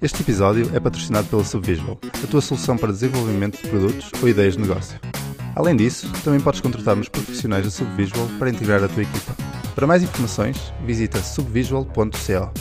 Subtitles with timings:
[0.00, 4.54] Este episódio é patrocinado pela Subvisual, a tua solução para desenvolvimento de produtos ou ideias
[4.54, 4.98] de negócio.
[5.54, 9.34] Além disso, também podes contratar nos profissionais da Subvisual para integrar a tua equipa.
[9.74, 12.52] Para mais informações, visita subvisual.co.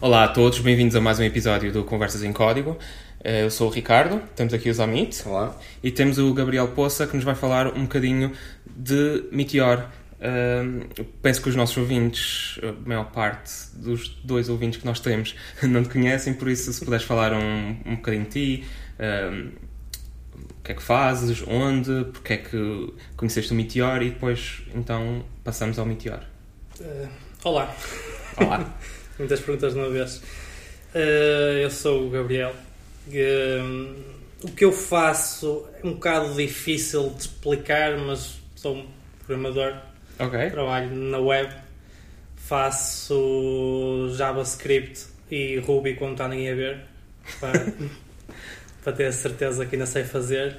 [0.00, 2.76] Olá a todos, bem-vindos a mais um episódio do Conversas em Código.
[3.22, 5.54] Eh, Eu sou o Ricardo, temos aqui o Zamit Olá.
[5.82, 8.32] e temos o Gabriel Poça que nos vai falar um bocadinho
[8.74, 9.84] de Meteor.
[11.22, 15.82] Penso que os nossos ouvintes, a maior parte dos dois ouvintes que nós temos, não
[15.82, 18.64] te conhecem, por isso, se puderes falar um, um bocadinho de ti,
[18.98, 19.50] ahm,
[20.34, 25.24] o que é que fazes, onde, porque é que conheceste o Meteor e depois, então,
[25.42, 26.20] passamos ao Meteor.
[26.80, 27.08] Eh,
[27.44, 27.74] olá,
[28.36, 28.74] Olá.
[29.18, 30.22] muitas perguntas de uma vez.
[30.94, 32.54] Eh, eu sou o Gabriel.
[34.42, 38.86] O que eu faço é um bocado difícil de explicar, mas sou um
[39.26, 39.74] programador,
[40.20, 40.50] ok.
[40.50, 41.52] trabalho na web,
[42.36, 46.80] faço JavaScript e Ruby quando está ninguém a ver,
[47.38, 47.52] para,
[48.82, 50.56] para ter a certeza que ainda sei fazer.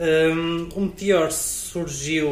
[0.00, 2.28] Um, o Meteor surgiu.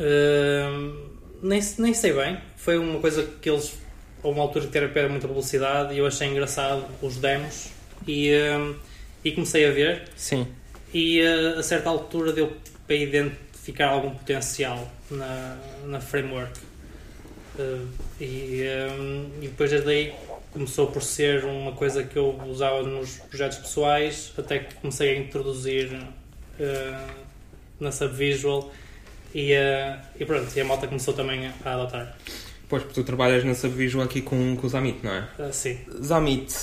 [0.00, 2.38] um, nem, nem sei bem.
[2.56, 3.80] Foi uma coisa que eles.
[4.22, 7.70] Houve uma altura que era muita publicidade e eu achei engraçado os demos
[8.06, 8.76] e, um,
[9.24, 10.04] e comecei a ver.
[10.14, 10.46] Sim.
[10.94, 12.52] E uh, a certa altura deu
[12.86, 12.96] para
[13.62, 16.58] identificar algum potencial na, na framework.
[17.58, 17.86] Uh,
[18.20, 18.64] e,
[18.98, 20.14] um, e depois desde aí
[20.50, 25.20] começou por ser uma coisa que eu usava nos projetos pessoais, até que comecei a
[25.20, 27.12] introduzir uh,
[27.78, 28.72] na Subvisual
[29.34, 32.16] e, uh, e pronto, e a malta começou também a adotar.
[32.68, 35.28] Pois, porque tu trabalhas na Subvisual aqui com, com o Zamit, não é?
[35.38, 35.78] Uh, sim.
[36.02, 36.54] Zamit,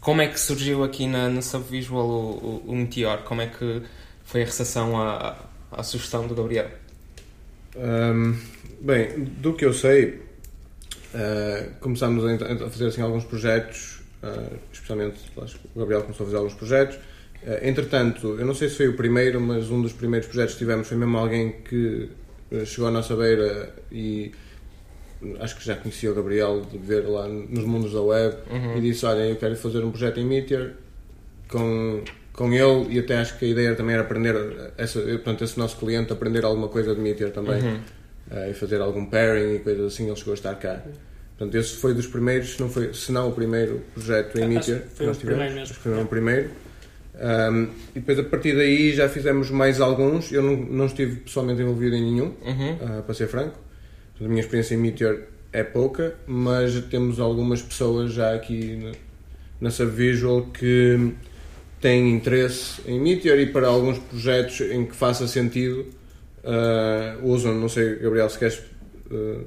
[0.00, 3.18] como é que surgiu aqui na, na Subvisual o, o, o Meteor?
[3.22, 3.82] Como é que
[4.24, 5.36] foi a recepção à,
[5.72, 6.68] à sugestão do Gabriel?
[7.76, 8.34] Ahm,
[8.80, 10.20] bem, do que eu sei,
[11.14, 16.24] ah, começámos a, a fazer assim, alguns projetos, ah, especialmente acho que o Gabriel começou
[16.24, 16.98] a fazer alguns projetos.
[17.46, 20.60] Ah, entretanto, eu não sei se foi o primeiro, mas um dos primeiros projetos que
[20.60, 22.10] tivemos foi mesmo alguém que
[22.66, 24.30] chegou à nossa beira e
[25.40, 28.36] acho que já conhecia o Gabriel de ver lá nos mundos da web
[28.76, 30.72] e disse: Olha, eu quero fazer um projeto em Meteor
[31.48, 32.02] com,
[32.42, 34.34] com ele e até acho que a ideia também era aprender,
[34.76, 37.80] essa, portanto, esse nosso cliente aprender alguma coisa de Meteor também
[38.30, 40.06] eh, e fazer algum pairing e coisas assim.
[40.06, 40.82] Ele chegou a estar cá.
[41.38, 44.70] Portanto, esse foi dos primeiros, se não, foi, se não o primeiro projeto em Acho
[44.72, 45.70] Meteor que nós o primeiro tivemos.
[45.70, 45.74] mesmo.
[45.82, 46.50] Foi o primeiro.
[47.14, 47.62] Um,
[47.94, 50.32] e depois a partir daí já fizemos mais alguns.
[50.32, 52.78] Eu não, não estive pessoalmente envolvido em nenhum, Uhum.
[52.82, 53.54] ah, para ser franco.
[54.10, 55.20] Portanto, a minha experiência em Meteor
[55.52, 58.92] é pouca, mas temos algumas pessoas já aqui na,
[59.60, 61.12] na Subvisual que
[61.82, 65.86] têm interesse em Meteor e para alguns projetos em que faça sentido
[66.44, 67.54] ah, usam.
[67.54, 68.62] Não sei, Gabriel, se queres
[69.10, 69.40] ah,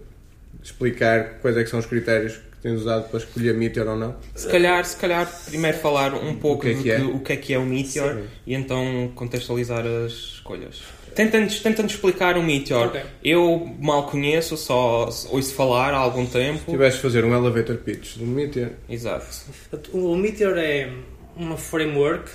[0.64, 4.16] explicar quais é que são os critérios que tens usado para escolher Meteor ou não.
[4.36, 6.96] Se calhar, se calhar primeiro falar um pouco que é do que é?
[6.98, 10.82] que- o que é que é o Meteor e então contextualizar as escolhas.
[11.14, 12.88] Tentando, tentando explicar o Meteor.
[12.88, 13.02] Ok.
[13.24, 16.70] Eu mal conheço, só ouço falar há algum tempo.
[16.70, 18.72] Tiveste de fazer um elevator pitch do Meteor.
[18.90, 19.26] Exato.
[19.94, 20.90] O Meteor é
[21.36, 22.32] uma framework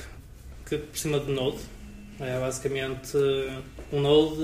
[0.67, 1.59] que por cima de Node.
[2.21, 3.17] É basicamente
[3.93, 4.43] um Node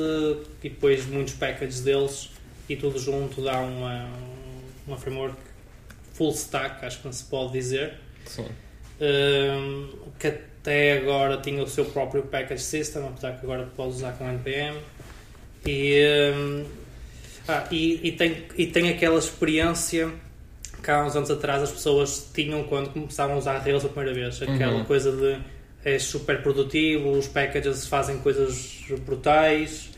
[0.62, 2.30] e depois muitos packages deles
[2.68, 4.08] e tudo junto dá uma,
[4.86, 5.36] uma framework
[6.14, 7.94] full stack, acho que não se pode dizer.
[8.24, 8.46] Sim.
[8.98, 14.12] Um, que até agora tinha o seu próprio package system, apesar que agora pode usar
[14.12, 14.78] com NPM.
[15.66, 16.64] E, um,
[17.46, 20.10] ah, e, e tem, e tem aquela experiência
[20.86, 24.14] que há uns anos atrás as pessoas tinham quando começavam a usar Rails a primeira
[24.14, 24.40] vez.
[24.40, 24.84] Aquela Uhum.
[24.84, 25.36] coisa de
[25.84, 29.90] é super produtivo, os packages fazem coisas brutais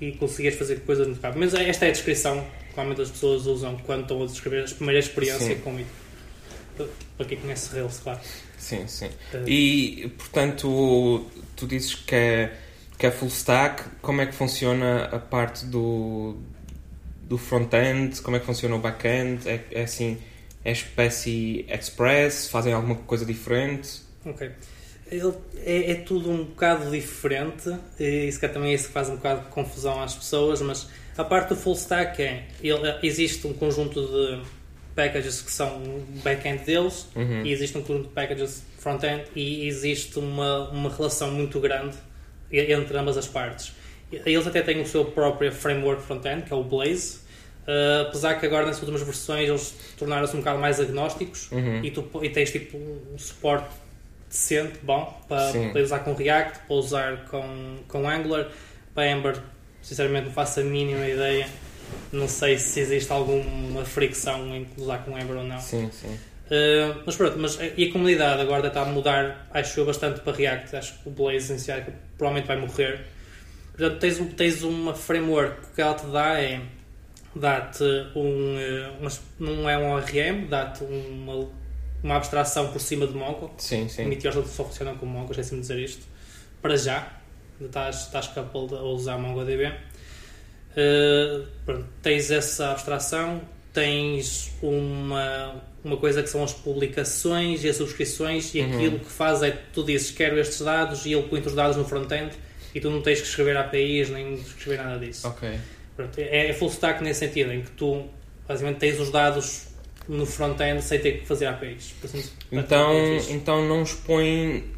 [0.00, 1.40] e conseguias fazer coisas muito rápido.
[1.40, 2.40] Mas esta é a descrição
[2.70, 5.60] que normalmente as pessoas usam quando estão a descrever a primeira experiência Sim.
[5.62, 6.86] com isso.
[7.16, 8.20] Para quem conhece Rails, claro.
[8.58, 9.08] Sim, sim.
[9.32, 12.52] Eh, E, portanto, tu dizes que é,
[12.98, 13.82] que é full stack.
[14.02, 16.36] Como é que funciona a parte do,
[17.22, 18.20] do front-end?
[18.20, 19.48] Como é que funciona o back-end?
[19.48, 20.18] É, é assim,
[20.66, 22.48] é espécie express?
[22.48, 24.00] Fazem alguma coisa diferente?
[24.24, 24.50] Ok.
[25.10, 25.32] Ele
[25.64, 29.14] é, é tudo um bocado diferente e isso que também é isso que faz um
[29.16, 33.52] bocado de confusão às pessoas, mas a parte do full stack é ele, existe um
[33.52, 34.42] conjunto de
[34.96, 35.80] packages que são
[36.24, 37.44] back-end deles Uhum.
[37.44, 41.96] e existe um conjunto de packages front-end e existe uma, uma relação muito grande
[42.50, 43.72] entre ambas as partes.
[44.10, 47.20] Eles até têm o seu próprio framework front-end, que é o Blaze,
[47.66, 51.84] Uh, apesar que agora nas últimas versões eles tornaram-se um bocado mais agnósticos Uhum.
[51.84, 53.74] e, tu, e tens tipo um suporte
[54.28, 58.48] decente, bom, para, para usar com React, para usar com, com Angular,
[58.94, 59.36] para Ember,
[59.82, 61.48] sinceramente não faço a mínima ideia.
[62.12, 65.60] Não sei se existe alguma fricção em usar com Ember ou não.
[65.60, 66.08] Sim, sim.
[66.46, 70.32] Uh, mas pronto, mas, e a comunidade agora está a mudar, acho eu, bastante para
[70.36, 70.76] React.
[70.76, 71.72] Acho que o Blaze em si
[72.16, 73.06] provavelmente vai morrer.
[73.76, 76.60] Portanto, tens, tens uma framework que ela te dá é
[77.36, 77.84] dá-te
[78.16, 81.48] um, eh, não é um ORM, dá-te uma,
[82.02, 83.52] uma abstração por cima de Mongo.
[83.58, 84.06] Sim, sim.
[84.06, 86.06] Meteors só funcionam com Mongo, esqueci-me de dizer isto.
[86.62, 87.12] Para já,
[87.60, 89.66] estás, estás coupled a usar MongoDB.
[89.66, 93.40] Uh, pronto, tens essa abstração,
[93.72, 98.74] tens uma, uma coisa que são as publicações e as subscrições e uhum.
[98.74, 101.84] aquilo que faz é tu dizes quero estes dados e ele põe os dados no
[101.84, 102.34] front-end
[102.74, 105.26] e tu não tens que escrever APIs nem escrever nada disso.
[105.28, 105.48] Ok.
[106.18, 108.04] É, é full stack nesse sentido, em que tu
[108.46, 109.66] basicamente tens os dados
[110.08, 111.94] no front-end sem ter que fazer APIs.
[112.52, 112.92] Então,
[113.28, 114.72] então não expõe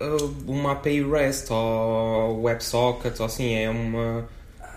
[0.00, 4.28] uh, uma API REST ou WebSockets ou assim, é uma...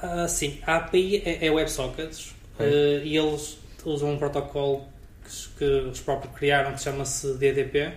[0.04, 2.68] Uh, sim, a API é, é WebSockets okay.
[2.68, 4.86] uh, e eles usam um protocolo
[5.24, 7.94] que, que eles próprios criaram que chama-se DDP.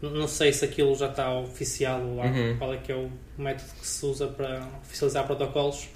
[0.00, 2.56] Não sei se aquilo já está oficial ou lá, uhum.
[2.58, 5.88] qual é que é o método que se usa para oficializar protocolos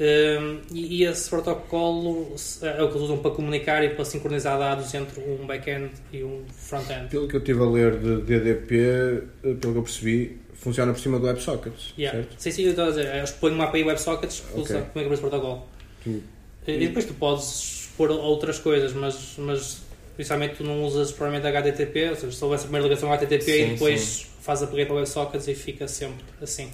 [0.00, 4.58] um, e, e, esse protocolo é o que eles usam para comunicar e para sincronizar
[4.58, 7.08] dados entre um back-end e um front-end.
[7.10, 11.00] Pelo que eu estive a ler de DDP, eh, pelo que eu percebi, funciona por
[11.00, 12.18] cima do WebSockets, yeah.
[12.18, 12.34] certo?
[12.38, 13.14] Sim, sim, eu estou a dizer.
[13.14, 14.76] Eles põem uma API WebSockets, okay.
[14.76, 15.66] como é que é esse protocolo.
[16.02, 16.22] Sim.
[16.66, 19.82] E depois tu podes pôr outras coisas, mas, mas
[20.16, 23.62] principalmente tu não usas provavelmente HTTP, ou seja, se houvesse a primeira ligação HTTP sim,
[23.62, 24.26] e depois sim.
[24.40, 26.70] faz a upgrade para WebSockets e fica sempre assim.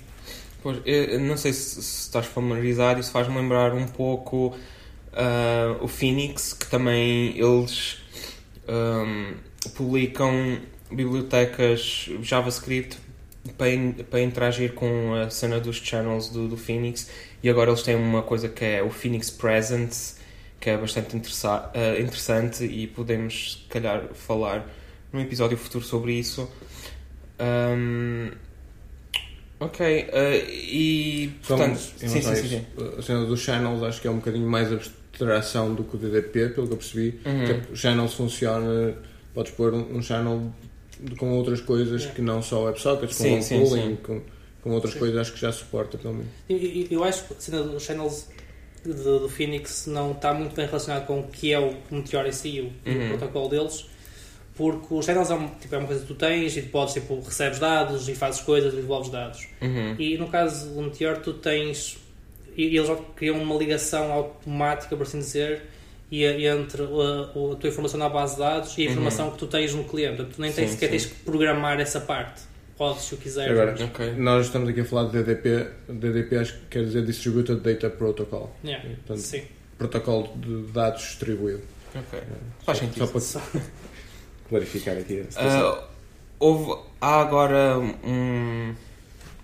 [0.62, 0.78] Pois,
[1.20, 4.48] não sei se, se estás familiarizado, isso faz-me lembrar um pouco
[5.12, 7.98] uh, o Phoenix, que também eles
[8.68, 9.34] um,
[9.74, 10.58] publicam
[10.90, 12.98] bibliotecas JavaScript
[13.56, 13.68] para,
[14.10, 17.10] para interagir com a cena dos channels do, do Phoenix.
[17.42, 20.16] E agora eles têm uma coisa que é o Phoenix Presence
[20.60, 21.20] que é bastante uh,
[22.00, 24.66] interessante e podemos se calhar falar
[25.12, 26.50] num episódio futuro sobre isso.
[27.38, 28.32] Um,
[29.58, 32.66] Ok, uh, e portanto, sim, sim, sim, sim,
[32.98, 36.50] A cena dos channels acho que é um bocadinho mais abstração do que o DDP,
[36.50, 37.20] pelo que eu percebi.
[37.24, 37.72] Uhum.
[37.72, 38.94] o channels funciona,
[39.32, 40.52] podes pôr um, channel
[41.16, 42.14] com outras coisas yeah.
[42.14, 43.96] que não só WebSockets, com sim, sim, pooling.
[43.96, 44.20] Com,
[44.62, 44.98] com outras sim.
[44.98, 46.32] coisas, acho que já suporta pelo menos.
[46.48, 48.28] Eu, eu, eu acho que a cena dos channels
[48.84, 52.32] do, do Phoenix não está muito bem relacionado com o que é o Meteor em
[52.32, 53.06] si, o, uhum.
[53.06, 53.86] o protocolo deles
[54.56, 57.20] porque os channels é, tipo, é uma coisa que tu tens e tu podes, tipo,
[57.20, 59.46] recebes dados e fazes coisas e devolves dados.
[59.60, 59.94] Uhum.
[59.98, 61.98] E no caso do Meteor, tu tens.
[62.56, 65.64] E eles criam uma ligação automática, por assim dizer,
[66.10, 68.92] e, entre a, a, tua informação na base de dados e a uhum.
[68.92, 69.32] informação uhum.
[69.32, 70.24] que tu tens no cliente.
[70.24, 70.92] Tu nem tens, sim, sequer sim.
[70.92, 72.42] tens que programar essa parte.
[72.78, 73.52] Podes, se o quiseres.
[73.52, 74.12] Agora, okay.
[74.12, 75.70] nós estamos aqui a falar de DDP.
[75.88, 78.54] DDP acho que quer dizer Distributed Data Protocol.
[78.64, 78.86] Yeah.
[78.88, 79.42] Portanto, sim.
[79.76, 81.62] Protocolo de dados distribuído.
[81.94, 82.20] Ok.
[82.64, 83.06] Faz sentido.
[83.20, 83.52] Só para...
[84.48, 85.74] clarificar aqui a situação.
[85.74, 85.84] Uh,
[86.38, 88.74] houve, há agora um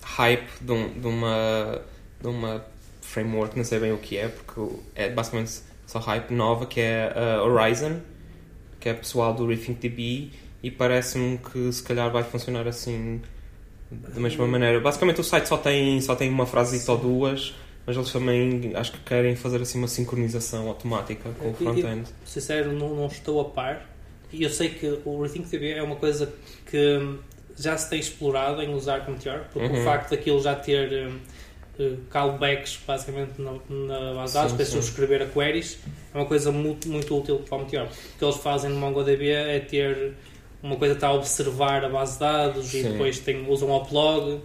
[0.02, 1.82] hype de, um, de, uma,
[2.20, 2.64] de uma
[3.00, 7.12] framework, não sei bem o que é, porque é basicamente só hype nova, que é
[7.14, 8.00] a Horizon,
[8.80, 10.30] que é pessoal do RethinkDB,
[10.62, 13.20] e parece-me que se calhar vai funcionar assim
[13.90, 14.80] da mesma maneira.
[14.80, 17.54] Basicamente o site só tem, só tem uma frase ou duas,
[17.86, 22.08] mas eles também acho que querem fazer assim uma sincronização automática com o front-end.
[22.24, 23.91] Sincero, não, não estou a par
[24.32, 26.32] e eu sei que o RethinkDB é uma coisa
[26.66, 27.18] que
[27.56, 29.80] já se tem explorado em usar como Meteor, porque uhum.
[29.80, 31.08] o facto daquilo já ter
[31.78, 35.78] uh, callbacks basicamente na, na base de dados para subscrever a queries
[36.14, 37.86] é uma coisa muito, muito útil para o Meteor.
[37.86, 40.14] O que eles fazem no MongoDB é ter
[40.62, 42.80] uma coisa que está a observar a base de dados sim.
[42.80, 44.40] e depois tem, usam o uplog.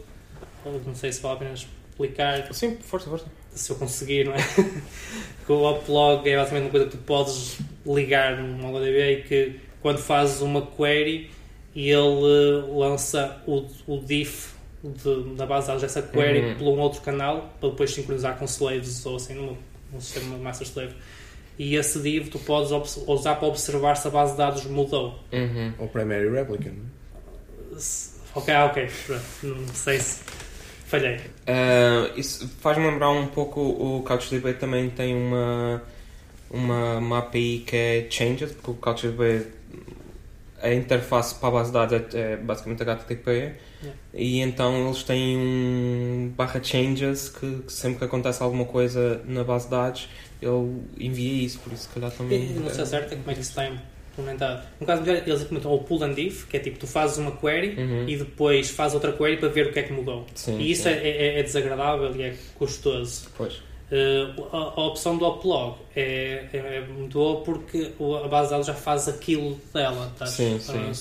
[0.86, 2.54] Não sei se vale a pena explicar.
[2.54, 3.26] Sim, força, força.
[3.52, 4.38] Se eu conseguir, não é?
[5.46, 9.67] que o uplog é basicamente uma coisa que tu podes ligar no MongoDB e que
[9.82, 11.30] quando fazes uma query
[11.76, 16.56] e ele lança o, o diff de, da base de dados dessa query uhum.
[16.56, 19.58] por um outro canal para depois sincronizar com slaves ou assim num,
[19.92, 20.94] num sistema master slave
[21.60, 22.72] e esse div tu podes
[23.08, 25.74] usar para observar se a base de dados mudou uhum.
[25.80, 26.76] ou primary replicant
[28.36, 28.90] ok, ok
[29.44, 30.22] não sei se
[30.86, 35.84] falhei uh, isso faz-me lembrar um pouco o CouchDB também tem uma
[36.50, 39.57] uma, uma API que é Changes porque o CouchDB
[40.62, 44.00] a interface para a base de dados é, é basicamente HTTP yeah.
[44.14, 49.44] e então eles têm um barra changes que, que, sempre que acontece alguma coisa na
[49.44, 50.10] base de dados
[50.42, 52.56] ele envia isso, por isso se calhar também.
[52.56, 54.68] Eu não sei certo como é que isso está implementado.
[54.80, 57.32] No caso melhor, eles implementam o pull and diff, que é tipo tu fazes uma
[57.32, 58.08] query uhum.
[58.08, 60.26] e depois fazes outra query para ver o que é que mudou.
[60.36, 63.30] Sim, e isso é, é, é, desagradável e é custoso.
[63.36, 63.62] Pois.
[63.90, 68.52] Uh, a, a, opção do upload é, é, é, muito boa porque a base de
[68.52, 70.26] dados já faz aquilo dela, tá?
[70.26, 70.92] sim, sim.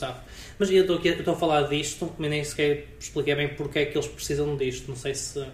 [0.57, 3.81] Mas eu estou, aqui, eu estou a falar disto, mas nem sequer expliquei bem porque
[3.81, 4.89] é que eles precisam disto.
[4.89, 5.45] Não sei se,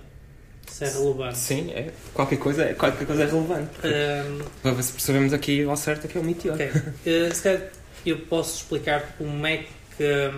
[0.67, 1.39] se é relevante.
[1.39, 3.71] Sim, é, qualquer, coisa, qualquer coisa é relevante.
[3.79, 6.55] Um, para ver se percebemos aqui ao certo que é o Meteor.
[6.55, 6.69] Okay.
[6.69, 7.63] Uh, se calhar
[8.05, 9.65] eu posso explicar como é
[9.97, 10.31] que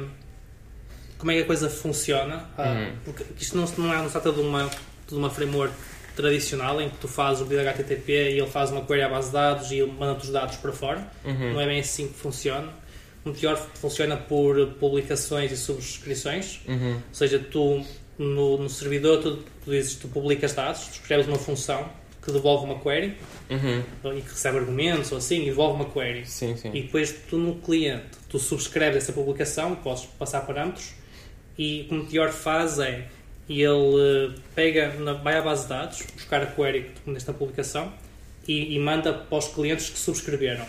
[1.19, 2.93] como é que a coisa funciona, uhum.
[3.05, 4.71] porque isto não, não, é, não se trata de uma,
[5.09, 5.75] de uma framework
[6.17, 9.29] tradicional em que tu fazes o pedido HTTP e ele faz uma query à base
[9.29, 11.07] de dados e manda-te os dados para fora.
[11.25, 11.53] Uhum.
[11.55, 12.73] Não é bem assim que funciona.
[13.25, 16.95] O Meteor funciona por publicações e subscrições, uhum.
[16.95, 17.83] ou seja, tu
[18.19, 21.89] no, no servidor tu, tu, dizes, tu publicas dados, tu escreves uma função
[22.23, 23.17] que devolve uma query
[23.51, 24.17] uhum.
[24.17, 26.27] e que recebe argumentos ou assim e devolve uma query.
[26.27, 26.71] Sim, sim.
[26.73, 30.93] E depois tu no cliente tu subscreves essa publicação, podes passar parâmetros
[31.59, 33.07] e o que o Meteor faz é
[33.49, 37.93] ele eh, pega, vai à base de dados, buscar a query que tu na publicação
[38.49, 40.65] e, e, manda para os clientes que subscreveram.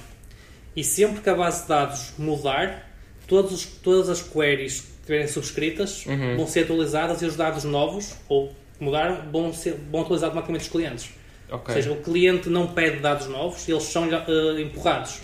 [0.76, 2.92] E sempre que a base de dados mudar,
[3.28, 6.38] todos, todas as queries que estiverem subscritas uhum.
[6.38, 10.72] vão ser atualizadas e os dados novos, ou mudaram, vão, ser, vão atualizar automaticamente os
[10.72, 11.10] clientes.
[11.50, 11.76] Okay.
[11.76, 15.22] Ou seja, o cliente não pede dados novos, eles são uh, empurrados.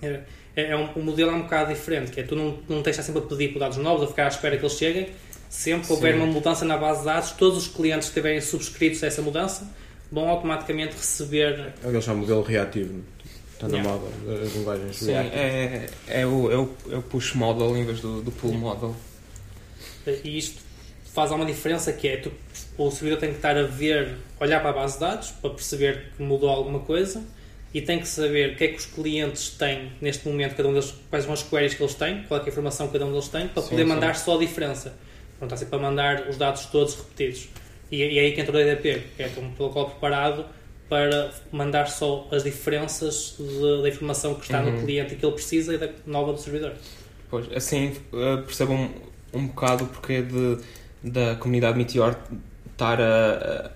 [0.00, 0.20] É,
[0.56, 3.22] é um, o modelo é um bocado diferente, que é tu não, não tens sempre
[3.22, 5.08] a pedir por dados novos, a ficar à espera que eles cheguem,
[5.50, 9.02] Sempre que houver uma mudança na base de dados, todos os clientes que estiverem subscritos
[9.02, 9.68] a essa mudança
[10.10, 11.58] vão automaticamente receber.
[11.58, 13.02] É o que eles chamam de modelo reativo.
[13.52, 13.92] Está na yeah.
[13.92, 18.00] moda, as linguagens Sim, é, é, o, é, o, é o push model em vez
[18.00, 18.96] do, do pull model.
[20.24, 20.62] E isto
[21.12, 22.32] faz uma diferença que é tu,
[22.78, 26.12] o servidor tem que estar a ver, olhar para a base de dados para perceber
[26.16, 27.22] que mudou alguma coisa
[27.74, 30.72] e tem que saber o que é que os clientes têm neste momento, cada um
[30.72, 33.10] deles, quais são as queries que eles têm, qual é a informação que cada um
[33.10, 33.88] deles tem, para sim, poder sim.
[33.88, 34.94] mandar só a diferença.
[35.40, 37.48] Não está sempre a mandar os dados todos repetidos.
[37.90, 40.44] E, e é aí que entra o DDP, que é um protocolo preparado
[40.88, 44.72] para mandar só as diferenças de, da informação que está uhum.
[44.72, 46.72] no cliente e que ele precisa e da nova do servidor.
[47.30, 48.90] Pois, assim uh, percebo um,
[49.32, 50.58] um bocado porque de,
[51.02, 52.16] da comunidade Meteor
[52.72, 53.70] estar a,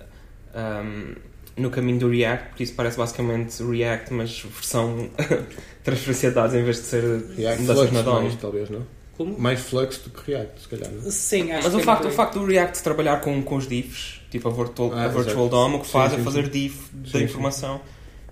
[0.53, 1.15] a, um,
[1.57, 5.09] no caminho do React, porque isso parece basicamente React, mas versão
[5.85, 7.05] transferência de dados em vez de ser
[7.37, 8.37] React mudanças na DOM.
[8.41, 8.85] talvez, não?
[9.17, 9.39] Como?
[9.39, 10.91] Mais Flux do que React, se calhar.
[10.91, 11.11] Não?
[11.11, 14.21] Sim, acho Mas o, é facto, o facto do React trabalhar com, com os diffs,
[14.31, 16.95] tipo a Virtual, ah, a virtual DOM, o que faz sim, sim, é fazer diff
[16.95, 17.81] da informação.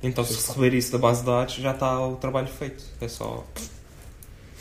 [0.02, 2.82] Então, se receber isso da base de dados, já está o trabalho feito.
[3.00, 3.46] É só.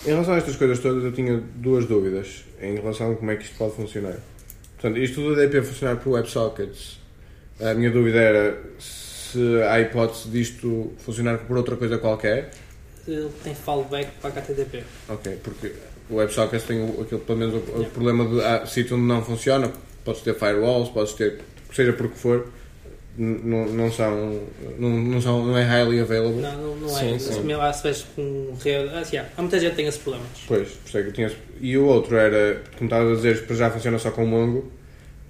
[0.06, 3.36] Em relação a estas coisas todas, eu tinha duas dúvidas em relação a como é
[3.36, 4.18] que isto pode funcionar.
[4.78, 7.00] Portanto, isto do DP funcionar por WebSockets,
[7.60, 12.52] a minha dúvida era se há hipótese disto funcionar por outra coisa qualquer.
[13.08, 14.84] Ele tem fallback para HTTP.
[15.10, 15.74] Ok, porque
[16.12, 19.72] o WebSockets tem aquele, pelo menos o, o problema de ah, sítio onde não funciona,
[20.04, 21.40] podes ter firewalls, podes ter,
[21.74, 22.48] seja por que for,
[23.18, 24.42] não, não são
[24.80, 26.42] não, não são não é highly available.
[26.42, 27.18] Não, não, não é.
[27.18, 27.54] Sim, sim.
[27.54, 30.30] lá se vês com rede ah, yeah, há muita gente que tem esses problemas.
[30.48, 33.70] Pois por é que tinha e o outro era como estava a dizer para já
[33.70, 34.72] funciona só com o Mongo.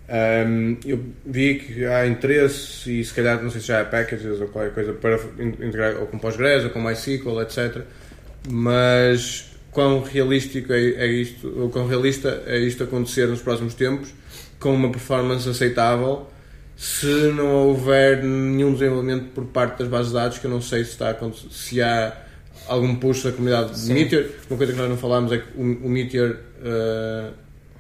[0.10, 4.42] Um, eu vi que há interesse e se calhar não sei se já há packages
[4.42, 7.82] ou qualquer coisa para integrar ou com Postgres ou com MySQL etc
[8.50, 14.14] mas quão realístico é, é isto, ou quão realista é isto acontecer nos próximos tempos,
[14.60, 16.28] com uma performance aceitável,
[16.76, 20.84] se não houver nenhum desenvolvimento por parte das bases de dados, que eu não sei
[20.84, 21.16] se, está
[21.52, 22.18] se há
[22.68, 23.88] algum push da comunidade Sim.
[23.88, 24.26] de Meteor.
[24.50, 27.34] Uma coisa que nós não falámos é que o, o Meteor uh,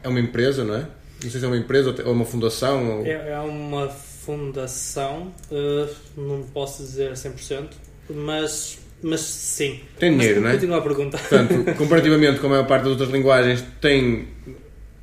[0.04, 0.88] é uma empresa, não é?
[1.24, 3.00] Não sei se é uma empresa ou uma fundação.
[3.00, 3.06] Ou...
[3.06, 7.70] É, é uma fundação, uh, não posso dizer 100%,
[8.10, 9.80] mas mas sim.
[10.00, 10.54] Tem dinheiro, não é?
[10.54, 11.18] Continua a perguntar.
[11.18, 14.28] Portanto, comparativamente com a maior parte das outras linguagens, tem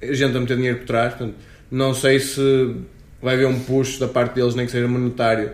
[0.02, 1.14] gente a meter dinheiro por trás.
[1.14, 1.36] Portanto,
[1.70, 2.76] não sei se
[3.20, 5.52] vai haver um push da parte deles, nem que seja monetário,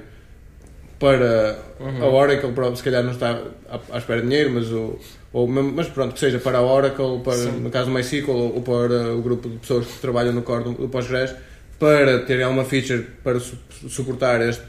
[0.99, 2.03] para uhum.
[2.03, 2.77] a Oracle.
[2.77, 3.43] Se calhar não está
[3.91, 4.99] à, espera de dinheiro, mas, o,
[5.33, 9.15] ou, mas pronto, que seja para a Oracle, para, no caso do MySQL, ou, para
[9.15, 11.35] o grupo de pessoas que trabalham no core do, Postgres,
[11.79, 13.57] para terem alguma feature para su
[13.89, 14.63] suportar este,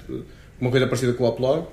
[0.60, 1.68] uma coisa parecida com o upload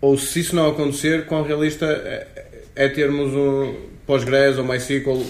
[0.00, 2.26] ou se isso não acontecer, quão realista é,
[2.74, 3.74] é termos um
[4.06, 5.24] Postgres ou MySQL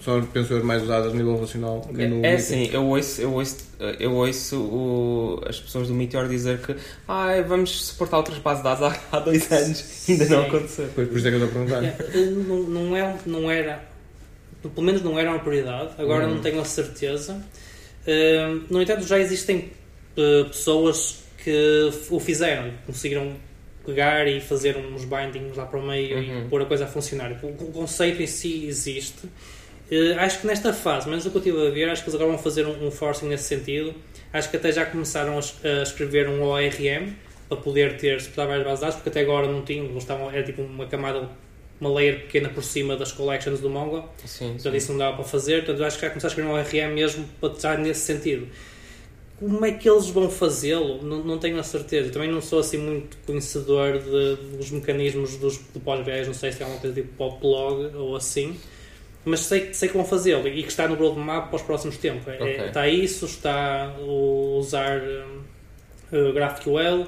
[0.00, 1.88] são, penso eu, mais usadas a nível relacional.
[1.96, 3.56] É, é assim, eu ouço, eu ouço,
[3.98, 6.74] eu ouço o, as pessoas do Meteor dizer que
[7.06, 10.88] ah, vamos suportar outras bases de dados há, há dois anos ainda não aconteceu.
[10.94, 11.84] Pois, por isso é que eu estou a perguntar.
[11.84, 13.82] É, não, não, é, não era,
[14.62, 16.34] pelo menos não era uma prioridade, agora uhum.
[16.34, 17.42] não tenho a certeza.
[18.06, 19.70] Uh, no entanto, já existem
[20.16, 23.32] uh, pessoas que o fizeram, conseguiram
[23.88, 26.46] pegar e fazer uns bindings lá para o meio uhum.
[26.46, 27.32] e pôr a coisa a funcionar.
[27.42, 29.28] O, o, conceito em si existe
[29.90, 32.14] Uh, acho que nesta fase, menos do que eu estive a ver, acho que eles
[32.20, 33.94] agora vão fazer um, um forcing nesse sentido.
[34.30, 37.14] Acho que até já começaram a, a escrever um ORM
[37.48, 40.42] para poder ter várias bases de dados, porque até agora não tinham, eles estavam, era
[40.42, 41.30] tipo uma camada,
[41.80, 44.76] uma layer pequena por cima das collections do Mongo, Sim, então sim.
[44.76, 47.26] isso não dava para fazer, portanto acho que já começar a escrever um ORM mesmo
[47.40, 48.46] para estar nesse sentido.
[49.38, 51.00] Como é que eles vão fazê-lo?
[51.02, 52.08] Não, não tenho a certeza.
[52.08, 56.50] Eu também não sou assim muito conhecedor de, dos mecanismos dos do pós não sei
[56.50, 58.56] se é alguma coisa tipo poplog ou assim,
[59.24, 62.26] mas sei, sei que vão fazê-lo e que está no roadmap para os próximos tempos.
[62.26, 62.64] É- Ok.
[62.66, 67.06] está isso, está o usar um, uh, GraphQL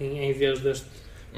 [0.00, 0.86] em, em vez deste.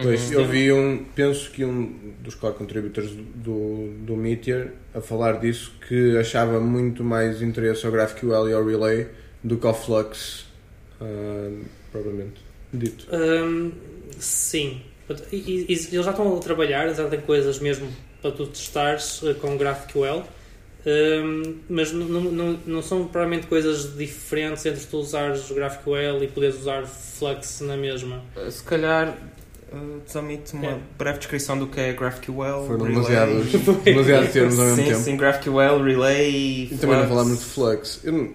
[0.03, 0.41] Pois, Uhum.
[0.41, 5.73] eu vi um, penso que um dos core contributors do, do Meteor a falar disso
[5.89, 9.07] que achava muito mais interesse ao GraphQL e ao Relay
[9.45, 10.47] do que ao Flux,
[11.93, 12.41] propriamente
[12.73, 13.07] dito.
[13.13, 13.71] Hum,
[14.19, 14.81] sim.
[15.31, 17.89] E, e- eles já estão a trabalhar, já têm coisas mesmo
[18.23, 20.23] para tu testares eh, com GraphQL,
[20.87, 26.29] hum, mas não, não, não- são provavelmente coisas diferentes entre tu usares o GraphQL e
[26.29, 28.23] poderes usar Flux na mesma.
[28.35, 29.15] Uh, Se calhar,
[29.73, 30.79] uh, desomite uma É.
[30.99, 33.53] breve descrição do que é GraphQL, Foram demasiados,
[33.85, 35.01] demasiados termos ao mesmo sim, tempo.
[35.05, 37.09] sim, GraphQL, Relay, E também não Flux.
[37.09, 38.01] falámos de Flux.
[38.05, 38.33] Eu não-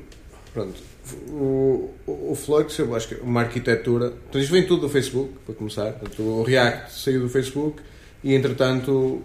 [0.53, 0.88] pronto.
[1.29, 4.13] O, o, o Flux, eu acho que é uma arquitetura.
[4.29, 5.91] Então, isto vem tudo do Facebook, para começar.
[5.93, 7.81] Portanto, o React saiu do Facebook
[8.23, 9.21] e, entretanto,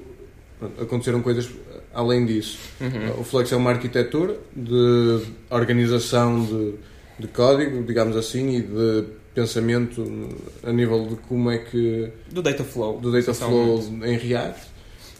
[0.58, 1.48] pronto, aconteceram coisas
[1.92, 2.58] além disso.
[2.80, 3.20] Uhum.
[3.20, 6.74] O Flux é uma arquitetura de organização de,
[7.18, 10.28] de código, digamos assim, e de pensamento
[10.62, 13.00] a nível de como é que Do Data Flow.
[13.00, 14.60] do data flow em React.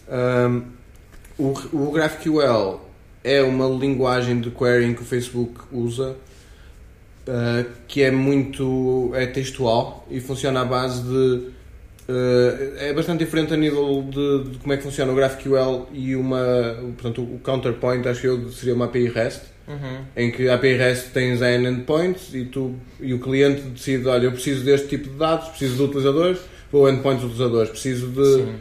[0.07, 0.63] Um,
[1.37, 2.79] o, o GraphQL
[3.23, 6.15] é uma linguagem de querying que o Facebook usa
[7.27, 11.49] uh, que é muito é textual e funciona à base de
[12.09, 16.15] uh, é bastante diferente a nível de, de como é que funciona o GraphQL e
[16.15, 20.05] uma portanto o counterpoint acho que eu seria uma API REST Uhum.
[20.15, 24.25] em que a API REST tens N endpoints e, tu, e o cliente decide, olha,
[24.25, 26.37] eu preciso deste tipo de dados, preciso de utilizadores,
[26.71, 28.53] vou endpoints de utilizadores, preciso de Sim.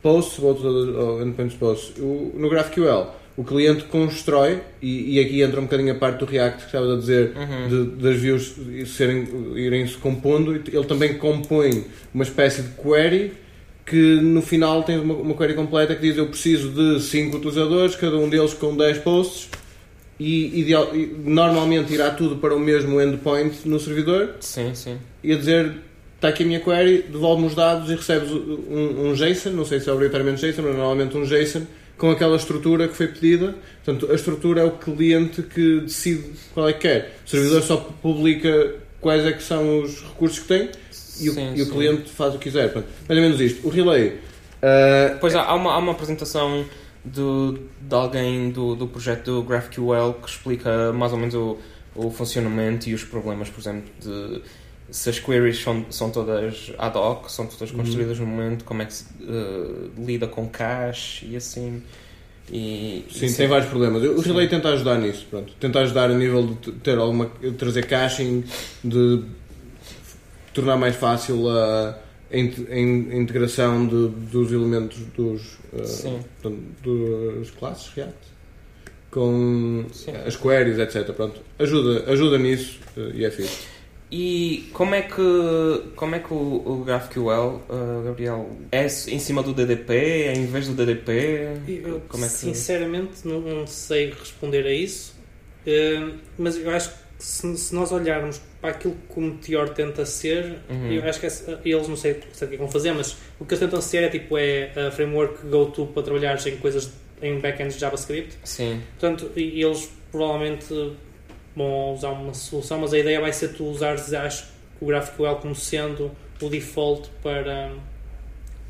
[0.00, 1.98] posts, vou endpoints posts.
[1.98, 6.24] O- no GraphQL, o cliente constrói, e, e aqui entra um bocadinho a parte do
[6.26, 7.68] React que estava a dizer, Uhum.
[7.68, 8.52] de- das views
[8.88, 13.32] serem, irem se compondo, ele também compõe uma espécie de query
[13.86, 17.94] que no final tem uma, uma query completa que diz eu preciso de 5 utilizadores,
[17.94, 19.48] cada um deles com 10 posts,
[20.18, 24.98] e, ideal- e normalmente irá tudo para o mesmo endpoint no servidor, Sim, sim.
[25.22, 25.72] e a dizer
[26.16, 29.78] está aqui a minha query, devolve-me os dados e recebes um, um JSON, não sei
[29.78, 31.62] se é obrigatoriamente JSON, mas normalmente um JSON
[31.98, 33.54] com aquela estrutura que foi pedida.
[33.84, 37.18] Portanto, a estrutura é o cliente que decide qual é que quer.
[37.26, 40.70] O servidor só publica quais é que são os recursos que tem
[41.20, 42.72] e o, Sim, e o cliente faz o que quiser.
[42.72, 43.66] Portanto, mais ou menos isto.
[43.66, 44.18] O relay.
[44.62, 46.64] ah, Pois há, há uma, há uma apresentação
[47.04, 51.58] do, de alguém do, do projeto do GraphQL que explica mais ou menos o,
[51.94, 54.42] o funcionamento e os problemas, por exemplo, de
[54.90, 57.78] se as queries são, são todas ad hoc, são todas Uhum.
[57.78, 61.82] construídas no momento, como é que se eh, lida com cache e assim.
[62.50, 64.02] E, Sim, e tem vários problemas.
[64.02, 64.30] O Sim.
[64.30, 65.52] Relay tenta ajudar nisso, pronto.
[65.60, 68.42] Tenta ajudar a nível de ter alguma de trazer caching,
[68.82, 69.22] de
[70.54, 71.98] tornar mais fácil a,
[72.32, 78.16] a int- a in- a integração de- dos elementos dos portanto, dos classes React
[79.10, 80.12] com Sim.
[80.26, 81.12] as queries, etc.
[81.14, 81.40] Pronto.
[81.58, 83.66] Ajuda, ajuda nisso eh, e é fixe.
[84.10, 85.22] E como é que,
[85.94, 90.46] como é que o, o GraphQL, eh, Gabriel, é em cima do DDP, é em
[90.46, 91.58] vez do DDP?
[91.68, 92.32] Eu, Como é que...
[92.32, 95.14] Sinceramente, não, não sei responder a isso,
[95.66, 100.06] eh, mas eu acho que se, se nós olharmos para aquilo que o Meteor tenta
[100.06, 100.90] ser, Uhum.
[100.90, 103.52] eu acho que essa- eles não sei, sei o que vão fazer, mas o que
[103.52, 106.90] eles tentam ser é tipo é a framework go-to para trabalhar em coisas
[107.20, 108.36] em backends de JavaScript.
[108.44, 110.92] Sim, Portanto, eles provavelmente
[111.64, 114.46] vão usar uma solução, mas a ideia vai ser tu usares acho,
[114.80, 117.72] o GraphQL como sendo o default para,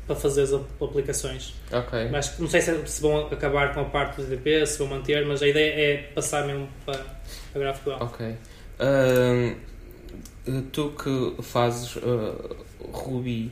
[0.07, 1.53] para fazer as ap- aplicações.
[1.71, 2.09] ok.
[2.09, 5.25] Mas não sei se, se vão acabar com a parte do DDP, se vão manter,
[5.25, 6.99] mas a ideia é passar mesmo para
[7.55, 7.97] a GraphQL.
[8.01, 8.35] Ok.
[10.71, 12.55] Tu que fazes ah,
[12.91, 13.51] Ruby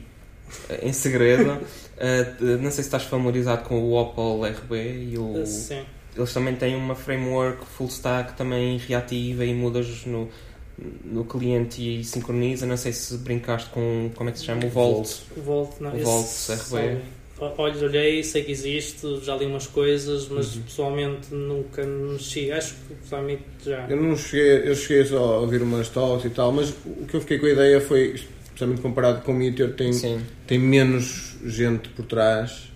[0.70, 1.50] ah, em segredo,
[2.00, 5.84] ah, não sei se estás familiarizado com o Opal RB e o, Sim.
[6.18, 10.28] Eles também têm uma framework full stack também reativa e mudas no,
[11.04, 12.66] no cliente e sincroniza.
[12.66, 15.08] Não sei se brincaste com como é que se chama o Volt.
[15.36, 16.98] O Volt, não, O Volt RB.
[17.40, 20.62] Olha, olhei, sei que existe, já li umas coisas, mas Uhum.
[20.62, 22.50] pessoalmente nunca mexi.
[22.50, 23.86] Acho que pessoalmente já.
[23.88, 27.14] Eu não cheguei, eu cheguei só a ouvir umas talks e tal, mas o que
[27.14, 30.20] eu fiquei com a ideia foi, especialmente comparado com o Meteor, tem, Sim.
[30.48, 32.72] tem menos gente por trás,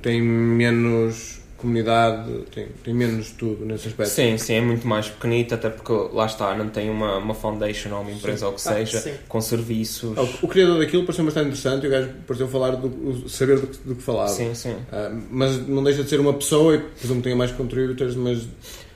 [0.00, 4.10] tem menos comunidade, tem, tem menos tudo nesse aspecto.
[4.12, 7.94] Sim, sim, é muito mais pequenito, até porque lá está, não tem uma, uma foundation
[7.94, 9.12] ou uma empresa ou o que Ah, seja, sim.
[9.28, 10.12] com serviços.
[10.18, 13.58] Ah, o, o criador daquilo pareceu bastante interessante e o gajo pareceu falar do, saber
[13.60, 14.28] do, que- do que falava.
[14.28, 14.76] Sim, sim.
[14.92, 18.46] Ah, mas não deixa de ser uma pessoa e presumo que tenha mais contributors, mas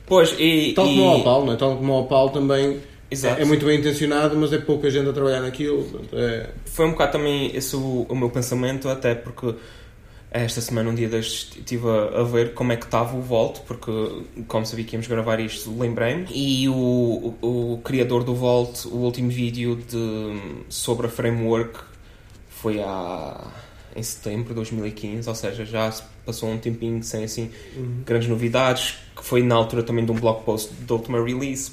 [0.07, 0.73] Pois, e.
[0.75, 0.89] tal e...
[0.91, 1.57] como o Opal, não é?
[1.57, 2.79] Tal como o Opal também
[3.11, 3.41] Exato.
[3.41, 5.85] é muito bem intencionado, mas é pouca gente a trabalhar naquilo.
[6.13, 9.55] É, Foi um bocado também esse o, o meu pensamento, até porque
[10.31, 13.61] esta semana, um dia destes, estive a, a ver como é que estava o Volt,
[13.61, 13.91] porque
[14.47, 16.27] como sabia que íamos gravar isto, lembrei-me.
[16.31, 21.79] E o, o, o criador do Volt, o último vídeo de, sobre a framework
[22.49, 23.51] foi há,
[23.95, 25.93] em setembro de 2015, ou seja, já
[26.25, 27.51] passou um tempinho sem assim
[28.05, 31.73] grandes novidades, que foi na altura também de um blog post da última release.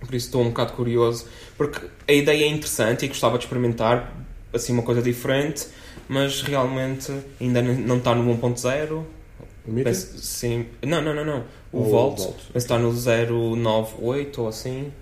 [0.00, 4.12] Por isso estou um bocado curioso, porque a ideia é interessante e gostava de experimentar
[4.52, 5.66] assim uma coisa diferente,
[6.08, 8.92] mas realmente ainda não está no 1.0.
[8.92, 9.04] o
[9.66, 9.84] Meteor?
[9.84, 10.66] Penso- Sim.
[10.84, 11.44] Não, não, não, não.
[11.72, 12.36] O o Volt, Volt.
[12.54, 14.92] está no 098 ou assim.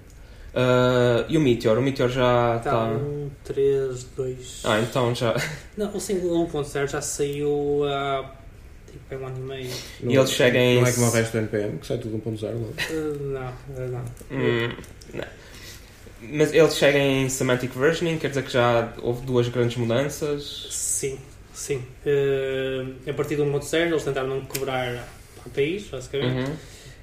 [0.54, 1.78] Ah, e o Meteor?
[1.78, 2.84] O Meteor já Está está.
[2.86, 4.60] um 3, 2.
[4.64, 5.34] Ah, então já.
[5.76, 8.30] Não, o 1.0 já saiu há
[8.90, 9.70] tipo é um ano e meio.
[10.00, 12.16] Não- E eles chegam em- Não é como o resto do NPM, que sai tudo
[12.16, 12.54] 1.0.
[12.54, 12.92] não é?
[12.92, 13.48] Uh, não,
[13.84, 14.04] uh, não.
[14.30, 14.72] Hum,
[15.12, 15.24] não.
[16.30, 20.68] Mas ele chega em Semantic Versioning, quer dizer que já houve duas grandes mudanças.
[20.70, 21.18] Sim,
[21.52, 21.82] sim.
[22.04, 25.08] Uh, a partir do 1.0 eles tentaram não quebrar
[25.46, 26.50] APIs, basicamente.
[26.50, 26.56] Uhum.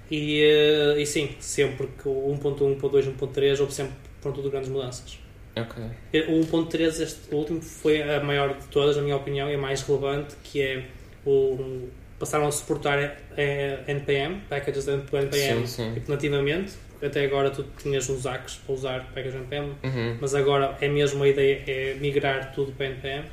[0.09, 4.69] E, uh, e sim, sempre que o 1.1, 1.2, 1.3 houve sempre pronto tudo grandes
[4.69, 5.19] mudanças.
[5.55, 5.83] Ok.
[6.27, 9.81] O 1.3, este último, foi a maior de todas, na minha opinião, e a mais
[9.81, 10.85] relevante, que é
[11.25, 11.89] o,
[12.21, 16.01] passaram a suportar eh, NPM, packages NPM, Sim, sim.
[16.07, 16.73] nativamente.
[17.01, 20.17] Até agora tu tinhas os ACs para usar packages NPM, Uhum.
[20.21, 23.25] mas agora é mesmo a ideia é migrar tudo para NPM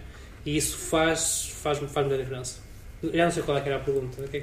[0.47, 2.61] e isso faz, faz, faz muita diferença.
[3.13, 4.17] Já não sei qual é que era a pergunta.
[4.33, 4.43] É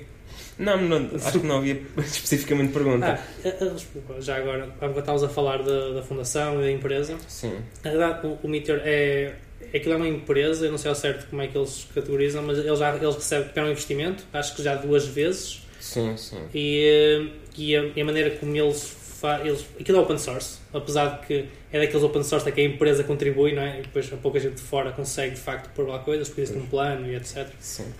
[0.58, 3.20] Não, não, acho que não havia especificamente pergunta.
[3.44, 7.18] Ah, a- desculpa, já agora, agora estávamos a falar da, da fundação e da empresa.
[7.28, 7.58] Sim.
[7.84, 9.36] Na verdade, o, o Meteor é.
[9.74, 12.60] Aquilo é uma empresa, eu não sei ao certo como é que eles categorizam, mas
[12.60, 16.38] eles, já, eles recebem um investimento, acho que já duas vezes, Sim, sim.
[16.54, 18.96] e, eh, e, a, e a maneira como eles.
[19.44, 23.04] Eles, aquilo é open source, apesar de que é daqueles open source que a empresa
[23.04, 23.80] contribui, não é?
[23.80, 26.62] E depois a pouca gente de fora consegue de facto pôr lá coisas, porque existe
[26.62, 27.48] um plano e etc.
[27.60, 27.92] Sim.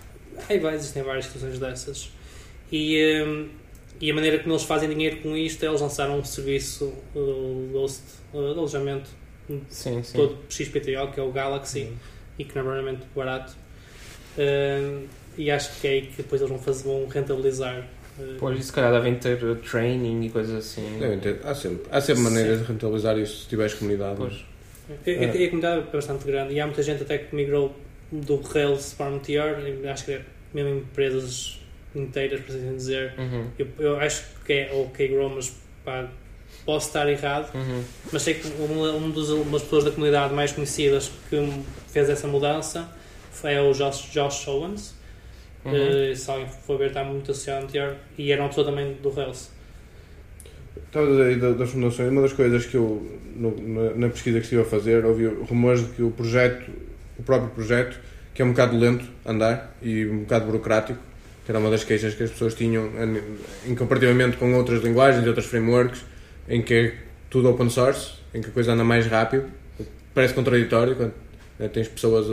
[0.48, 2.10] Aí vai, existem várias situações dessas.
[2.70, 3.46] E, eh,
[4.00, 7.70] e a maneira como eles fazem dinheiro com isto é eles lançaram um serviço uh,
[7.72, 8.02] host,
[8.32, 9.08] uh, de alojamento
[9.68, 10.18] Sim, sim.
[10.18, 11.92] todo XPTO, que é o Galaxy,
[12.38, 13.54] e que não é realmente barato.
[14.36, 15.06] Uh,
[15.38, 17.86] e acho que é aí que depois eles vão, fazer, vão rentabilizar.
[18.38, 20.98] Pois, e se calhar devem ter uh, training e coisas assim.
[20.98, 21.40] Devem ter.
[21.44, 24.16] Há sempre, há sempre maneiras de rentabilizar isso se tiveres comunidade.
[24.16, 24.44] Pois.
[25.06, 27.74] E a, a comunidade é bastante grande e há muita gente até que migrou
[28.10, 29.56] do Rails para o Meteor,
[29.90, 30.22] acho que é
[30.54, 31.58] mesmo empresas
[31.94, 33.14] inteiras, por assim dizer.
[33.18, 33.50] Uhum.
[33.58, 35.52] Eu, eu acho que é ok grow, mas
[35.84, 36.08] pá,
[36.64, 37.54] posso estar errado.
[37.54, 37.82] Uhum.
[38.12, 42.08] Mas sei que uma, um dos, uma das pessoas da comunidade mais conhecidas que fez
[42.08, 42.88] essa mudança
[43.30, 44.94] foi o Josh, Josh Owens.
[45.66, 46.10] Uhum.
[46.10, 49.10] Eh, se alguém for ver, está muito associado ao e era uma pessoa também do
[49.10, 49.50] Rails.
[50.86, 54.08] Estava a dizer aí da- das fundações, uma das coisas que eu, no- na, na
[54.08, 56.70] pesquisa que estive a fazer, ouvi rumores de que o projeto,
[57.18, 57.98] o próprio projeto,
[58.34, 60.98] que é um bocado lento andar e um bocado burocrático,
[61.44, 65.24] que era uma das queixas que as pessoas tinham em, em comparativamente com outras linguagens
[65.24, 66.04] e outras frameworks,
[66.48, 66.94] em que é
[67.30, 69.44] tudo open source, em que a coisa anda mais rápido,
[70.14, 71.12] parece contraditório, quando
[71.58, 72.26] né, tens pessoas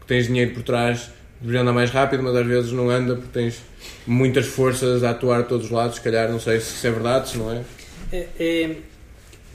[0.00, 3.30] que tens dinheiro por trás, deveria andar mais rápido, mas às vezes não anda porque
[3.32, 3.62] tens
[4.06, 6.90] muitas forças a atuar de todos os lados, se calhar, não sei se isso é
[6.90, 7.62] verdade, se não é.
[8.12, 8.76] É, é-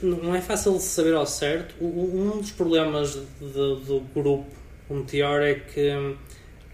[0.02, 1.74] não é fácil de saber ao certo.
[1.80, 4.46] O- o- Um dos problemas de- do grupo,
[4.90, 6.14] o Meteor, é que hum,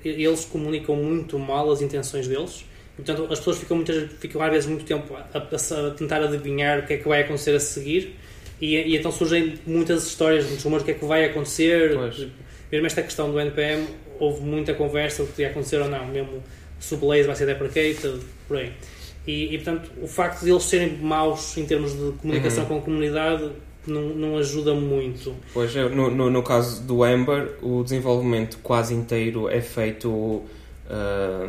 [0.05, 2.65] eles comunicam muito mal as intenções deles.
[2.99, 6.23] E, portanto, as pessoas ficam, muitas, ficam às vezes muito tempo a, a- a tentar
[6.23, 8.17] adivinhar o que é que vai acontecer a seguir.
[8.61, 11.95] E, e então surgem muitas histórias, muitos rumores do que é que vai acontecer.
[11.95, 12.27] Pois.
[12.73, 13.87] Mesmo esta questão do NPM,
[14.19, 16.07] houve muita conversa do que ia acontecer ou não.
[16.07, 16.43] Mesmo
[16.81, 18.73] se o Blaze vai ser deprecated, por aí.
[19.27, 22.69] E, e, portanto, o facto de eles serem maus em termos de comunicação Uhum.
[22.71, 23.51] com a comunidade
[23.87, 25.35] não, não ajuda muito.
[25.53, 30.43] Pois, no, no, no caso do Ember, o desenvolvimento quase inteiro é feito
[30.89, 31.49] ah,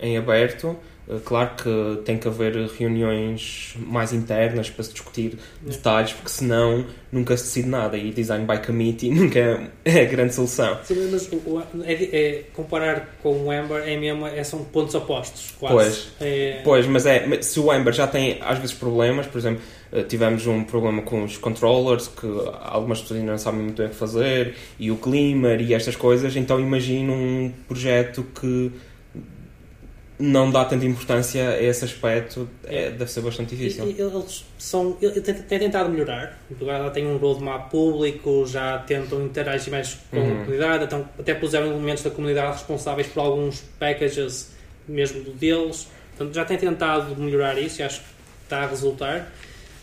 [0.00, 0.76] em aberto.
[1.10, 6.84] Ah, claro que tem que haver reuniões mais internas para se discutir detalhes, porque senão
[7.10, 10.78] nunca se decide nada e design by committee nunca é, é a grande solução.
[10.84, 15.52] Sim, Mas o- é, é- comparar com o Ember é mesmo, é, são pontos opostos,
[15.58, 15.74] quase.
[15.74, 16.08] Pois.
[16.20, 19.60] É, Pois, mas é, se o Ember já tem às vezes problemas, por exemplo,
[19.92, 22.26] eh, tivemos um problema com os controllers que
[22.62, 25.96] algumas pessoas ainda não sabem muito bem o que fazer, e o Glimmer e estas
[25.96, 28.70] coisas, então imagino um projeto que
[30.20, 33.86] não dá tanta importância a esse aspecto, é, deve ser bastante difícil.
[33.88, 34.96] Eles são.
[35.00, 36.38] Eles têm tentado melhorar.
[36.60, 40.32] Agora já têm um roadmap público, já tentam interagir mais com Uhum.
[40.42, 44.50] a comunidade, então, até puseram elementos da comunidade responsáveis por alguns packages
[44.86, 45.88] mesmo deles.
[46.16, 48.06] Portanto, já têm tentado melhorar isso e acho que
[48.44, 49.32] está a resultar.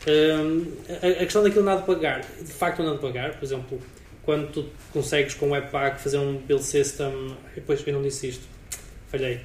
[0.08, 0.66] Hum,
[1.02, 3.44] a, a questão daquilo não há de pagar, de facto não há de pagar, por
[3.44, 3.82] exemplo,
[4.24, 8.44] quando tu consegues com o Webpack fazer um build system, depois eu não disse isto,
[9.10, 9.40] falhei.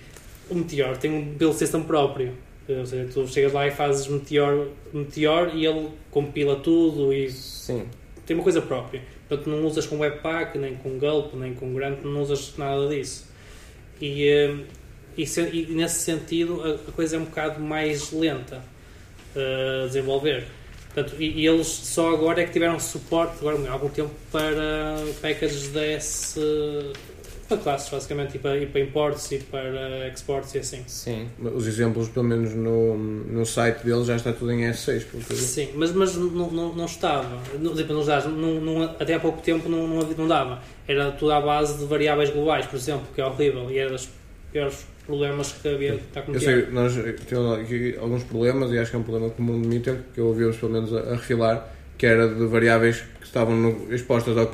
[0.52, 2.34] O Meteor tem um build system próprio.
[2.68, 7.86] Ou seja, tu chegas lá e fazes Meteor, Meteor e ele compila tudo e Sim.
[8.26, 9.02] tem uma coisa própria.
[9.28, 13.26] Portanto, não usas com Webpack, nem com Gulp, nem com Grant, não usas nada disso.
[14.00, 14.54] E, eh,
[15.16, 18.62] e, e nesse sentido, a, a coisa é um bocado mais lenta
[19.34, 20.44] eh, a desenvolver.
[20.94, 24.96] Portanto, e, e eles só agora é que tiveram suporte, agora há algum tempo, para
[25.22, 26.36] packages DS
[27.54, 30.82] para classes, basicamente, e para, e para imports e para exports e assim.
[30.86, 31.28] Sim.
[31.54, 35.04] Os exemplos, pelo menos no, no site deles, já está tudo em S6.
[35.04, 35.42] pelo que eu vi.
[35.42, 37.38] Sim, mas, mas não, não, não estava.
[37.58, 40.60] Não, tipo, não, não, até há pouco tempo não, não, não dava.
[40.86, 44.08] Era tudo à base de variáveis globais, por exemplo, que é horrível e era dos
[44.52, 46.94] piores problemas que havia está a Eu sei, nós
[47.26, 50.26] temos aqui alguns problemas e acho que é um problema comum de Meter, que eu
[50.26, 54.52] ouvi-os pelo menos a, a refilar, que era de variáveis que estavam no- expostas ao-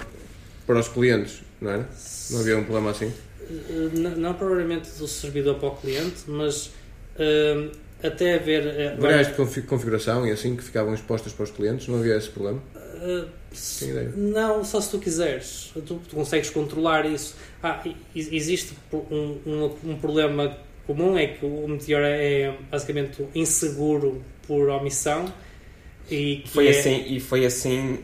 [0.66, 1.88] para os clientes, não era?
[2.30, 3.12] Não havia um problema assim?
[3.50, 6.70] Eh, Não, não provavelmente do servidor para o cliente, mas
[7.18, 7.68] eh,
[8.02, 8.66] até haver.
[8.66, 12.16] eh, Variáveis de confi- configuração e assim que ficavam expostas para os clientes, não havia
[12.16, 12.62] esse problema?
[13.82, 14.12] ideia.
[14.16, 15.70] Não, só se tu quiseres.
[15.74, 17.34] Tu, tu consegues controlar isso.
[17.62, 17.82] Ah,
[18.14, 25.32] existe um, um, um problema comum, é que o Meteor é basicamente inseguro por omissão.
[26.10, 27.98] E que Foi é- assim, e foi assim,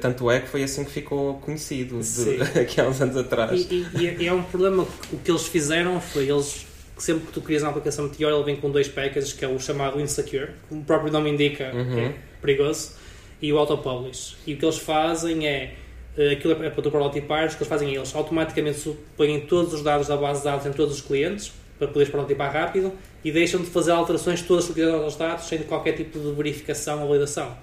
[0.00, 2.38] tanto é que foi assim que ficou conhecido de,
[2.80, 3.66] há uns anos atrás.
[3.70, 6.66] E, e- e é- é um problema o que eles fizeram foi eles
[6.98, 9.58] sempre que tu crias uma aplicação Meteor ele vem com dois packages que é o
[9.58, 11.98] chamado Insecure, como o próprio nome indica Uhum.
[11.98, 12.92] é perigoso,
[13.40, 14.36] e o Autopublish.
[14.46, 15.74] E o que eles fazem é
[16.16, 19.72] eh, aquilo é para tu prototipares, o que eles fazem é eles automaticamente põem todos
[19.74, 22.92] os dados da base de dados em todos os clientes para poderes prototipar rápido
[23.24, 27.08] e deixam de fazer alterações todas submetidas aos dados sem qualquer tipo de verificação ou
[27.08, 27.56] validação.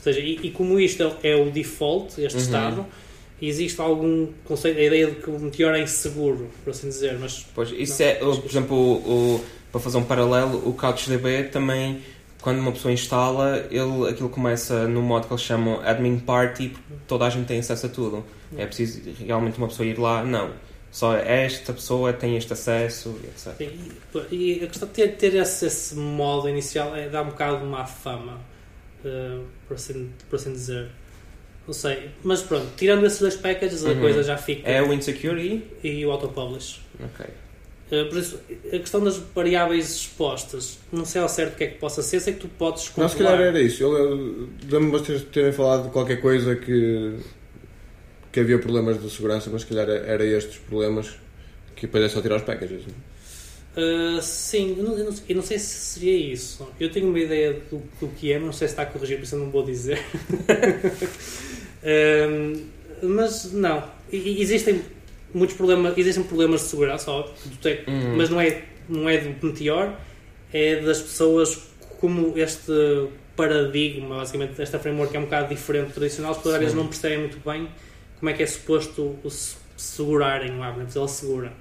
[0.00, 2.42] Ou seja, e, e como isto é o default, este Uhum.
[2.44, 2.86] estado,
[3.40, 7.46] existe algum conceito, a ideia de que o Meteor é inseguro, por assim dizer, mas
[7.54, 12.00] Pois, isso Não, é, por exemplo, o, o- para fazer um paralelo, o CouchDB também,
[12.40, 16.94] quando uma pessoa instala, ele, aquilo começa no modo que eles chamam Admin Party, porque
[17.06, 18.24] toda a gente tem acesso a tudo.
[18.56, 20.50] É preciso realmente uma pessoa ir lá, não.
[20.90, 23.60] Só esta pessoa tem este acesso, etc.
[24.32, 27.58] E, e a questão de ter, ter esse, esse modo inicial é, dá um bocado
[27.60, 28.40] de má fama,
[29.04, 30.88] eh, por, assim, por assim dizer.
[31.66, 34.00] Não sei, mas pronto, tirando esses dois packages, a Uhum.
[34.00, 34.68] coisa já fica.
[34.68, 35.88] É o Insecure e...
[36.00, 36.80] E o autopublish.
[36.98, 37.26] Ok.
[37.92, 38.40] Eh, por isso,
[38.72, 42.18] a questão das variáveis expostas, não sei ao certo o que é que possa ser,
[42.20, 43.36] sei que tu podes Não, se controlar.
[43.36, 43.82] calhar era isso.
[43.82, 47.18] Eu, eu lembro-me vocês terem falado de qualquer coisa que,
[48.32, 51.10] que havia problemas de segurança, mas se calhar era estes problemas
[51.76, 52.82] que depois é só tirar os packages.
[52.86, 53.09] não
[53.76, 56.68] Uh, sim, eu não, eu, não, eu não sei se seria isso.
[56.78, 59.16] Eu tenho uma ideia do, do que é, mas não sei se está a corrigir,
[59.18, 59.98] por isso eu não vou dizer.
[62.28, 62.66] Um,
[63.02, 64.82] mas não, E- existem
[65.32, 67.24] muitos problemas, existem problemas de segurança,
[67.62, 68.16] tec- Uhum.
[68.16, 69.94] mas não é, não é do Meteor,
[70.52, 71.58] é das pessoas
[72.00, 72.72] como este
[73.36, 76.86] paradigma, basicamente, esta framework é um bocado diferente do tradicional, as pessoas às vezes não
[76.88, 77.68] percebem muito bem
[78.18, 79.16] como é que é suposto
[79.76, 81.52] segurarem o mas ele segura.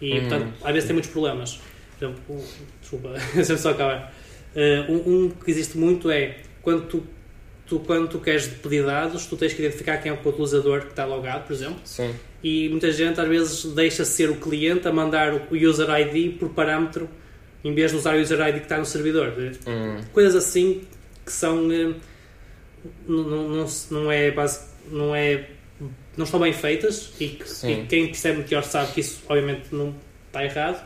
[0.00, 0.20] E, Uhum.
[0.28, 1.60] portanto, às vezes tem muitos problemas.
[1.98, 2.44] Por exemplo, o-
[2.80, 4.12] desculpa, deixa-me só acabar.
[4.54, 7.06] Uh, um, um que existe muito é quando tu,
[7.66, 10.88] tu, quando tu queres pedir dados, tu tens que identificar quem é o utilizador que
[10.90, 12.12] está logado, por exemplo, Sim.
[12.42, 16.48] e muita gente às vezes deixa ser o cliente a mandar o user ID por
[16.50, 17.08] parâmetro
[17.62, 19.32] em vez de usar o user ID que está no servidor.
[19.66, 20.00] Hum.
[20.12, 20.82] Coisas assim
[21.24, 21.70] que são.
[21.70, 21.92] eh,
[23.06, 24.60] não, não, não é base,
[24.90, 25.46] não é.
[26.16, 29.94] Não estão bem feitas e, que, e quem percebe melhor sabe que isso obviamente não
[30.26, 30.84] está errado,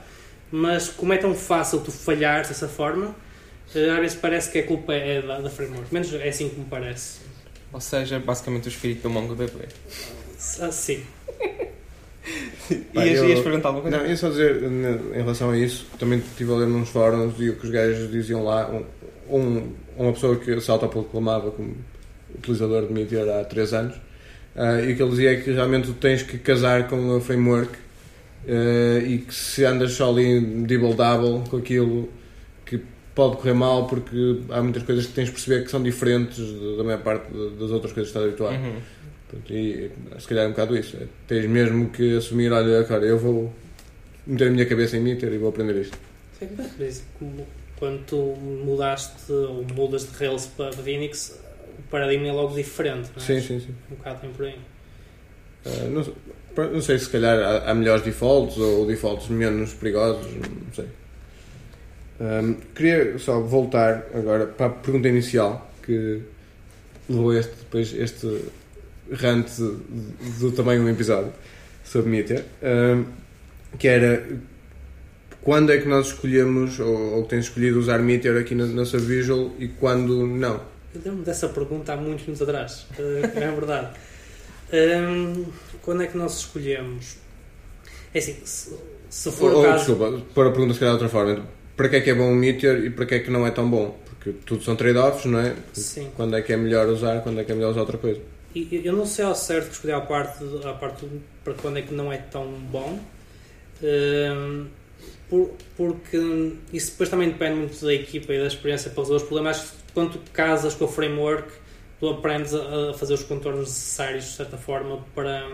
[0.52, 3.14] mas como é tão fácil tu falhares dessa forma,
[3.74, 5.92] eh, às vezes parece que a culpa é da, da framework.
[5.92, 7.20] Menos é assim que me parece.
[7.72, 9.66] Ou seja, basicamente o espírito do MongoDB.
[10.60, 11.02] Ah, sim.
[12.94, 13.98] Pá, Ias, eu- ias perguntar alguma coisa?
[13.98, 17.50] Não, ia só dizer, em relação a isso, também estive a ler nos fóruns e
[17.50, 18.84] o que os gajos diziam lá, um,
[19.37, 21.76] um- uma pessoa que se autoproclamava como
[22.34, 23.96] utilizador de Meteor há 3 anos,
[24.56, 27.20] ah, e o que ele dizia é que realmente tu tens que casar com a
[27.20, 27.72] framework
[28.48, 32.08] ah, e que se andas só ali double-double com aquilo
[32.64, 32.80] que
[33.14, 36.38] pode correr mal porque há muitas coisas que tens de perceber que são diferentes
[36.76, 38.54] da maior parte das outras coisas que estás habituado.
[38.54, 38.80] Uhum.
[39.28, 40.96] Portanto, e se calhar é um bocado isso.
[40.96, 43.52] É, tens mesmo que assumir, olha, cara, eu vou
[44.26, 45.98] meter a minha cabeça em Meter e vou aprender isto.
[46.38, 47.46] Sim, mas como
[47.78, 48.16] quando tu
[48.64, 51.38] mudaste ou mudas de Rails para Phoenix,
[51.78, 53.26] o paradigma é logo diferente, não é?
[53.26, 53.74] Sim, sim, sim.
[53.90, 54.58] Um bocado tem por aí.
[55.66, 56.14] Uh, não, sei-
[56.72, 60.87] não sei se calhar há, há melhores defaults ou defaults menos perigosos, não sei.
[62.20, 66.22] Um, queria só voltar agora para a pergunta inicial que
[67.08, 68.40] levou este, depois este
[69.12, 69.48] rant
[70.40, 71.32] do tamanho um episódio
[71.84, 73.04] sobre Meteor, um,
[73.78, 74.24] que era
[75.42, 79.50] quando é que nós escolhemos ou, ou tens escolhido usar Meteor aqui na nossa Visual
[79.58, 80.60] e quando não?
[80.94, 82.87] Eu lembro dessa pergunta há muitos anos atrás.
[82.98, 83.88] Eh, É verdade.
[84.72, 85.44] Hum,
[85.83, 87.16] quando é que nós escolhemos?
[88.12, 88.74] É assim, se,
[89.09, 89.85] se for Ou, o caso.
[89.94, 92.33] desculpa, para a pergunta se calhar de outra forma, para que é que é bom
[92.33, 93.96] o Meteor e para que é que não é tão bom?
[94.09, 95.54] Porque tudo são trade-offs, não é?
[95.74, 96.11] Sim.
[96.16, 98.20] Quando é que é melhor usar, quando é que é melhor usar outra coisa?
[98.54, 101.07] E- Eu não sei ao certo escolher a parte, a parte
[101.44, 102.98] para quando é que não é tão bom.
[103.83, 104.66] Hum,
[105.28, 109.28] por- porque isso depois também depende muito da equipa e da experiência para resolver os
[109.28, 109.72] problemas.
[109.92, 111.48] Quando casas com o framework,
[112.00, 115.46] tu aprendes a, fazer os contornos necessários, de certa forma, para,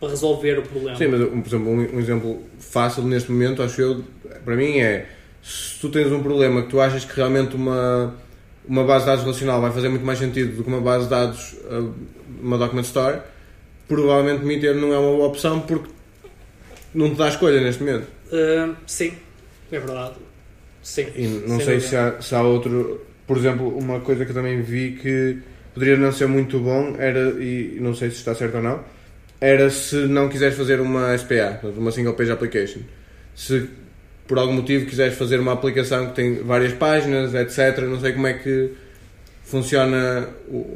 [0.00, 0.96] para resolver o problema.
[0.96, 4.04] Sim, mas por exemplo, um, um exemplo fácil neste momento, acho eu,
[4.44, 5.06] para mim é
[5.42, 8.14] se tu tens um problema que tu achas que realmente uma,
[8.66, 11.10] uma base de dados relacional vai fazer muito mais sentido do que uma base de
[11.10, 11.92] dados, uh,
[12.40, 13.18] uma document store,
[13.86, 15.90] provavelmente Meteor não é uma boa opção porque
[16.94, 18.06] não te dá escolha neste momento.
[18.86, 19.12] Sim,
[19.70, 20.14] é verdade.
[20.82, 21.06] Sim.
[21.16, 23.06] E não sei se há, se há outro.
[23.26, 25.38] Por exemplo, uma coisa que eu também vi que
[25.72, 28.84] poderia não ser muito bom era, e não sei se está certo ou não,
[29.40, 32.80] era se não quiseres fazer uma SPA, uma Single Page Application.
[33.34, 33.68] Se
[34.26, 38.26] por algum motivo quiseres fazer uma aplicação que tem várias páginas, etc., não sei como
[38.26, 38.70] é que
[39.42, 40.74] funciona o,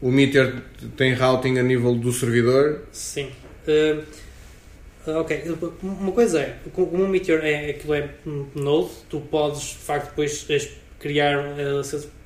[0.00, 0.52] o Meteor
[0.96, 2.80] tem routing a nível do servidor.
[2.90, 3.30] Sim.
[3.66, 4.02] Uh,
[5.06, 5.44] ok,
[5.82, 8.10] uma coisa é, como o Meteor é, aquilo é
[8.54, 10.46] Node, tu podes de facto depois
[10.98, 11.82] criar uh,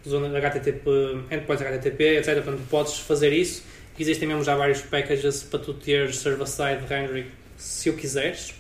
[0.06, 0.90] zona HTTP,
[1.30, 2.34] endpoints HTTP, etc.
[2.34, 3.64] Portanto, podes fazer isso.
[3.98, 8.50] Existem mesmo já vários packages para tu ter server-side rendering se o quiseres.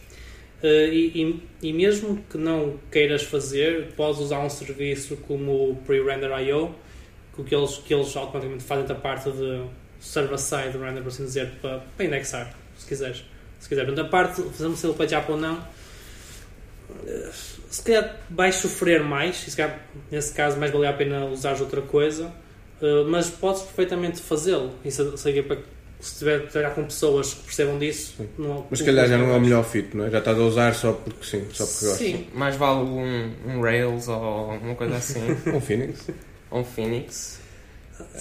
[0.62, 1.22] Uh, e,
[1.62, 6.74] e, e mesmo que não queiras fazer, podes usar um serviço como o Pre-Render IO,
[7.46, 9.64] que, eles, que eles automaticamente fazem da parte de
[10.00, 13.22] server-side render, por assim dizer, para, para indexar, se quiseres.
[13.66, 13.84] Se quiser.
[13.84, 15.58] Portanto, a parte de fazermos ele para Java ou não,
[17.68, 21.60] se calhar vais sofrer mais, e se calhar, nesse caso mais valia a pena usares
[21.60, 22.32] outra coisa,
[22.80, 24.70] eh, mas podes perfeitamente fazê-lo.
[24.84, 25.44] E se, se,
[25.98, 28.28] se tiver de trabalhar com pessoas que percebam disso, Sim.
[28.38, 30.10] não, Mas se calhar já não é o melhor fit, não é?
[30.10, 31.98] Já estás a usar só porque sim, só porque gostas.
[31.98, 36.06] Sim, Mais vale um, um Rails ou uma coisa assim, Um Phoenix.
[36.52, 37.40] um Phoenix.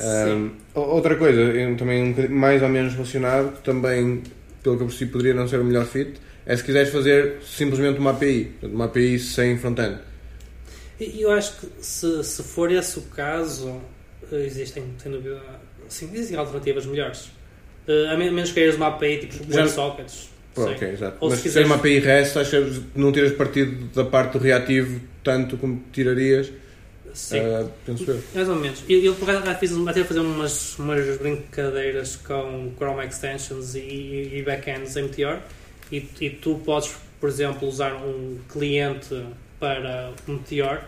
[0.02, 4.24] Um, outra coisa, eu também um bocadinho mais ou menos relacionado, que também,
[4.66, 6.14] pelo que eu percebi, poderia não ser o melhor fit,
[6.46, 9.98] é se quiseres fazer simplesmente uma API, uma API sem front-end.
[11.00, 13.82] E eu acho que se, se for esse o caso,
[14.32, 15.42] eh, existem, sem dúvida,
[15.90, 17.30] sim, existem alternativas melhores.
[17.88, 19.68] Eh, a men- menos que queiras uma API tipo Já-.
[20.54, 21.18] Pô, ok, exato.
[21.20, 24.06] Ou Mas se se ser quiseres- uma API REST, achas que não tiras partido da
[24.06, 26.50] parte do reativo tanto como tirarias,
[27.16, 27.40] Sim.
[27.40, 28.22] uh, penso eu.
[28.36, 28.84] Mais ou menos.
[28.90, 33.80] Eu, eu por acaso, fiz até fazer umas, umas brincadeiras com Chrome Extensions e,
[34.34, 35.40] e backends em Meteor
[35.92, 39.26] e, e tu podes, por exemplo, usar um cliente
[39.60, 40.82] para o Meteor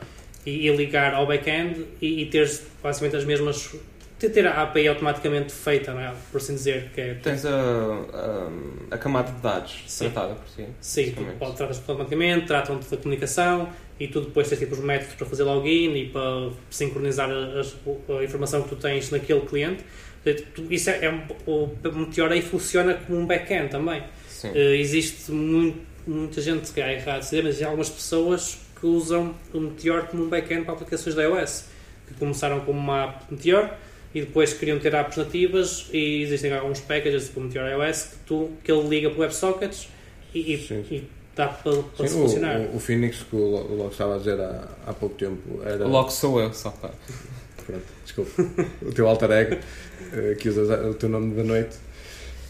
[0.45, 3.75] e, e ligar ao backend e, e teres basicamente as mesmas.
[4.19, 6.13] Ter- ter a API automaticamente feita, não é?
[6.31, 6.89] por assim dizer.
[6.93, 8.49] Que é, Tens a, a,
[8.91, 10.09] a camada de dados Sim.
[10.09, 10.65] tratada por si.
[10.81, 15.25] Sim, pode, tratas automaticamente, tratam-te da comunicação e tu depois tens tipo os métodos para
[15.25, 17.33] fazer login e para sincronizar a,
[18.19, 19.83] a- informação que tu tens naquele cliente.
[20.69, 24.03] Isso é, é um- o Meteor aí funciona como um back-end também.
[24.43, 29.33] Eh, existe muito- muita gente, que é errado dizer, mas há algumas pessoas que usam
[29.53, 31.65] o Meteor como um back-end para aplicações da iOS,
[32.07, 33.69] que começaram como uma app Meteor
[34.15, 38.49] e depois queriam ter apps nativas e existem alguns packages como Meteor iOS que, tu,
[38.63, 39.89] que ele liga para WebSockets
[40.33, 42.59] e, e, e dá para, para Sim, se o, funcionar.
[42.61, 45.61] o, o Phoenix, que o Lo- o Logo estava a dizer há, há pouco tempo,
[45.63, 45.85] era.
[45.85, 46.91] Logo sou eu, só para.
[47.65, 48.31] Pronto, desculpa.
[48.81, 49.57] o teu alter ego,
[50.13, 51.75] eh, que usas o teu nome da noite.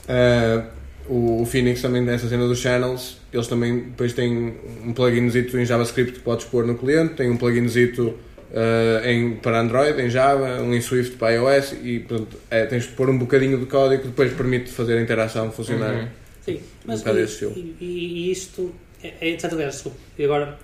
[0.08, 0.64] Eh,
[1.10, 3.18] o, o Phoenix também tem essa cena dos channels.
[3.34, 4.56] Eles também depois têm
[4.86, 8.14] um pluginzito em JavaScript que podes pôr no cliente, tem um pluginzito
[8.54, 12.84] eh, em, para Android, em Java, um em Swift para iOS e portanto, é, tens
[12.84, 15.94] de pôr um bocadinho de código que depois permite fazer a interação funcionar.
[15.94, 16.08] Uhum.
[16.44, 17.18] Sim, mas bocado
[17.58, 18.74] e, e, e isto
[19.04, 19.52] é, é etc.
[19.52, 20.58] Aliás, desculpa, e agora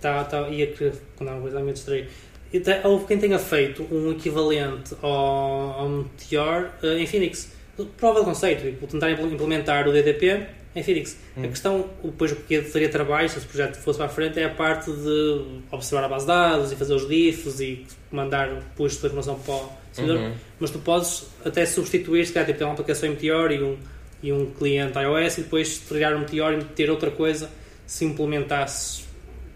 [0.00, 2.06] tá, tá, ia querer contar uma coisa, me distraí.
[2.52, 7.52] E te- Houve quem tenha feito um equivalente ao, ao Meteor eh, em Phoenix.
[7.96, 11.16] Prova de conceito, tipo, tentar impl- implementar o DDP em Phoenix.
[11.36, 14.44] A questão, depois o que daria trabalho, se esse projeto fosse para a frente, é
[14.44, 18.92] a parte de observar a base de dados e fazer os diffs e mandar push
[18.92, 20.20] de informação para o servidor.
[20.20, 20.34] Uhum.
[20.60, 23.76] Mas tu podes até substituir, se calhar, tipo, ter uma aplicação em Meteor e um,
[24.22, 27.50] e um cliente iOS e depois trilhar o Meteor e meter outra coisa
[27.86, 29.04] se implementasses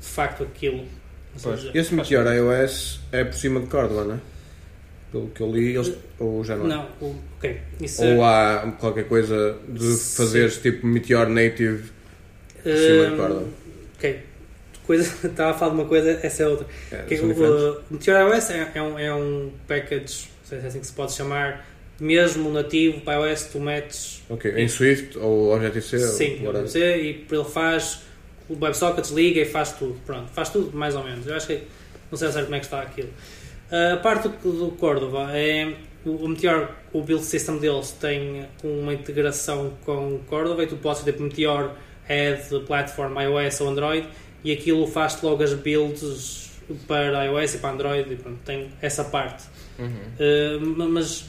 [0.00, 0.78] de facto aquilo.
[0.78, 1.60] Ou Pois.
[1.60, 4.33] seja, Esse Meteor iOS é por cima de Cordova, não é?
[5.14, 6.68] Pelo que eu li, eles, ou já não é?
[6.70, 6.88] Não,
[7.38, 7.60] ok.
[7.80, 10.16] Isso é- Ou há qualquer coisa de Sim.
[10.16, 11.84] fazeres tipo Meteor Native
[12.64, 13.48] por cima de Hum?
[13.96, 14.20] Ok.
[14.84, 16.66] Coisa, estava a falar de uma coisa, essa é outra.
[16.90, 20.64] É, são o, o Meteor iOS é, é um, é um package, não sei se
[20.64, 21.64] é assim que se pode chamar,
[22.00, 25.98] mesmo nativo para iOS, tu metes Ok, em Swift ou Objective-C?
[26.00, 28.00] sim, você, e ele faz
[28.48, 29.94] o WebSockets, liga e faz tudo.
[30.04, 31.24] Pronto, faz tudo mais ou menos.
[31.24, 31.62] Eu acho que
[32.10, 33.10] não sei certo como é que está aquilo.
[33.92, 38.94] A parte do, do Cordova é o, o Meteor, o build system deles tem uma
[38.94, 41.72] integração com o Cordova e tu podes ter Meteor
[42.08, 44.06] Add Platform iOS ou Android
[44.44, 46.52] e aquilo faz logo as builds
[46.86, 49.44] para iOS e para Android e pronto, tem essa parte.
[49.78, 49.88] Uhum.
[49.88, 51.26] Uh, ma- mas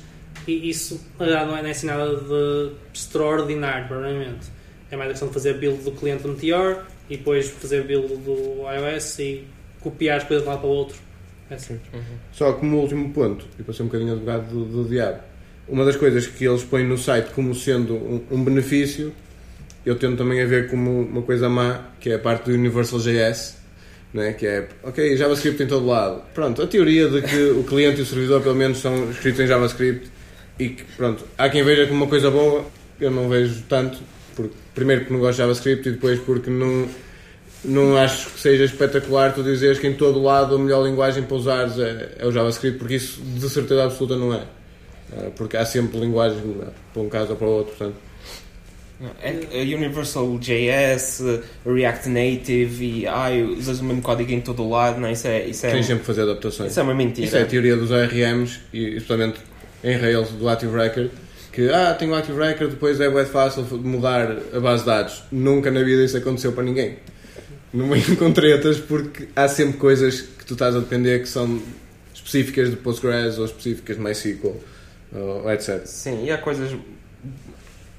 [0.48, 4.48] isso já não é, não é assim nada de extraordinário, provavelmente.
[4.92, 8.18] É mais a questão de fazer build do cliente do Meteor e depois fazer build
[8.18, 9.48] do iOS e
[9.80, 11.05] copiar as coisas de um lado para o outro.
[11.50, 11.80] É assim.
[12.32, 15.20] Só como último ponto, e para ser um bocadinho advogado do, do diabo,
[15.68, 19.14] uma das coisas que eles põem no site como sendo um, um benefício,
[19.86, 23.58] eu tento também a ver como uma coisa má, que é a parte do Universal.js,
[24.14, 24.34] né?
[24.34, 26.24] que é, ok, JavaScript em todo lado.
[26.34, 29.48] Pronto, a teoria de que o cliente e o servidor pelo menos são escritos em
[29.48, 30.10] JavaScript
[30.58, 32.66] e que, pronto, há quem veja como uma coisa boa,
[33.00, 34.00] eu não vejo tanto,
[34.36, 36.88] porque, primeiro porque não gosto de JavaScript e depois porque não,
[37.66, 41.36] não acho que seja espetacular tu dizeres que em todo lado a melhor linguagem para
[41.36, 44.42] usares é, é o JavaScript, porque isso de certeza absoluta não é.
[45.14, 47.96] Eh, Porque há sempre linguagens eh, para um caso ou para o outro, portanto.
[49.22, 51.22] É Universal JS,
[51.66, 55.46] React Native e ai, usas o mesmo código em todo o lado, não, isso é,
[55.46, 56.72] isso é, Tens sempre que fazer adaptações.
[56.72, 57.28] isso é uma mentira.
[57.28, 59.40] Isso é a teoria dos ARMs, e especialmente
[59.84, 61.10] em Rails do Active Record,
[61.52, 65.24] que ah, tenho o Active Record, depois é bem fácil mudar a base de dados.
[65.30, 66.96] Nunca na vida isso aconteceu para ninguém.
[67.76, 71.62] No meio com tretas, porque há sempre coisas que tu estás a depender que são
[72.14, 74.56] específicas de Postgres ou específicas de MySQL,
[75.14, 75.86] ou etc.
[75.86, 76.72] Sim, e há coisas.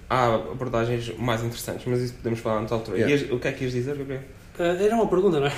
[0.08, 2.96] Há abordagens mais interessantes, mas isso podemos falar noutra altura.
[2.98, 3.16] Yeah.
[3.16, 4.20] Ias- o que é que ias dizer, Gabriel?
[4.58, 5.52] Uh, era uma pergunta, não é?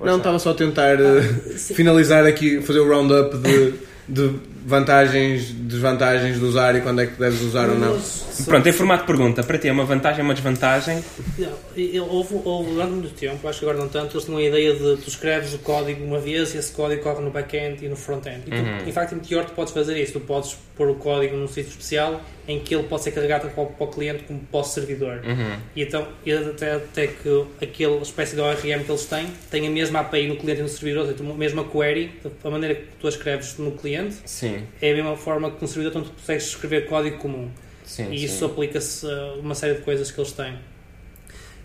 [0.00, 1.20] Não, estava só a tentar eh,
[1.58, 3.74] finalizar aqui, fazer o roundup de,
[4.08, 8.00] de vantagens, desvantagens de usar e quando é que deves usar ou não.
[8.46, 11.04] Pronto, em formato de pergunta, para ti é uma vantagem, uma desvantagem?
[11.38, 11.52] Não,
[12.00, 14.96] houve, houve durante muito tempo, acho que agora não tanto, eles tinham a ideia de
[15.02, 18.42] tu escreves o código uma vez e esse código corre no back-end e no front-end.
[18.46, 18.88] E tu, Uhum.
[18.88, 21.70] Em facto, em Meteor tu podes fazer isso, tu podes pôr o código num sítio
[21.70, 24.64] especial em que ele pode ser carregado para, o- para o cliente como para o
[24.64, 25.20] servidor.
[25.24, 25.56] Uhum.
[25.76, 26.06] E então,
[26.54, 30.36] até, até que aquela espécie de ORM que eles têm, tem a mesma API no
[30.36, 32.12] cliente e no servidor, ou seja, a mesma query,
[32.42, 35.68] a maneira que tu a escreves no cliente, Sim, é a mesma forma que no
[35.68, 37.50] servidor, então tu consegues escrever código comum.
[37.84, 38.04] sim.
[38.12, 38.24] E sim.
[38.24, 40.54] isso aplica-se a uma série de coisas que eles têm.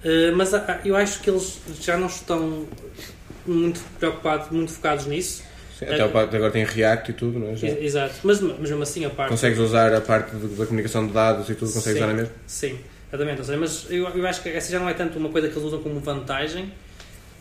[0.06, 2.68] Uh, mas ah, eu acho que eles já não estão
[3.45, 5.43] muito preocupados, muito focados nisso.
[5.80, 7.56] Sim, até, até agora tem React e tudo, não é?
[7.56, 7.68] Já.
[7.70, 8.14] Exato.
[8.24, 9.32] Mas, mas mesmo assim a parte.
[9.32, 12.03] Consegues usar a parte de- da comunicação de dados e tudo, consegues Sim.
[12.03, 12.34] usar a mesma?
[12.45, 12.80] Sim,
[13.10, 13.39] exatamente.
[13.39, 15.53] Ou seja, mas eu, eu acho que essa já não é tanto uma coisa que
[15.53, 16.72] eles usam como vantagem.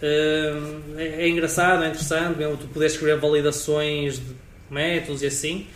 [0.03, 4.35] Uh, é, é engraçado, é interessante, mesmo tu poderes escrever validações de
[4.69, 5.67] métodos e assim,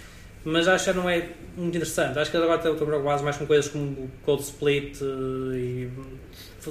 [0.44, 2.18] mas acho que já não é muito interessante.
[2.18, 5.88] Acho que agora estão preocupados mais com coisas como o code split uh, e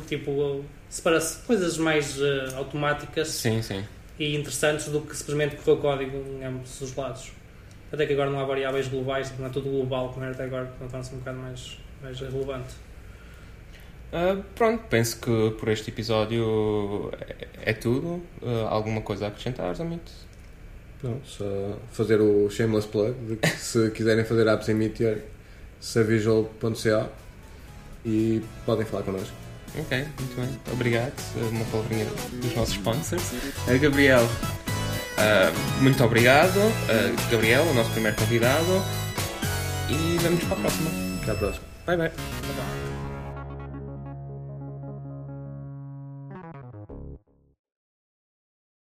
[0.07, 3.83] tipo separa coisas mais uh, automáticas Sim, sim.
[4.19, 7.31] e interessantes do que simplesmente correr o código em ambos os lados.
[7.91, 10.71] Até que agora não há variáveis globais, não é tudo global, como era até agora,
[10.75, 12.73] então torna-se um bocado mais, mais relevante.
[14.11, 18.21] Ah, pronto, penso que por este episódio é, é tudo.
[18.43, 20.11] Ah, alguma coisa a acrescentar, Zamito?
[21.03, 21.45] Não, só
[21.91, 25.17] fazer o shameless plug de que se quiserem fazer apps em Meteor,
[25.79, 27.09] savisual.ca
[28.05, 29.46] e podem falar connosco.
[29.79, 30.59] Ok, muito bem.
[30.73, 31.13] Obrigado.
[31.51, 32.05] Uma palavrinha
[32.41, 33.23] dos nossos sponsors.
[33.67, 34.27] Uh, Gabriel,
[35.17, 35.51] ah,
[35.81, 36.59] muito obrigado.
[36.89, 38.83] Ah, Gabriel, o nosso primeiro convidado.
[39.89, 40.89] E vamos para a próxima.
[41.21, 41.65] Até à próxima.
[41.85, 42.11] Bye bye.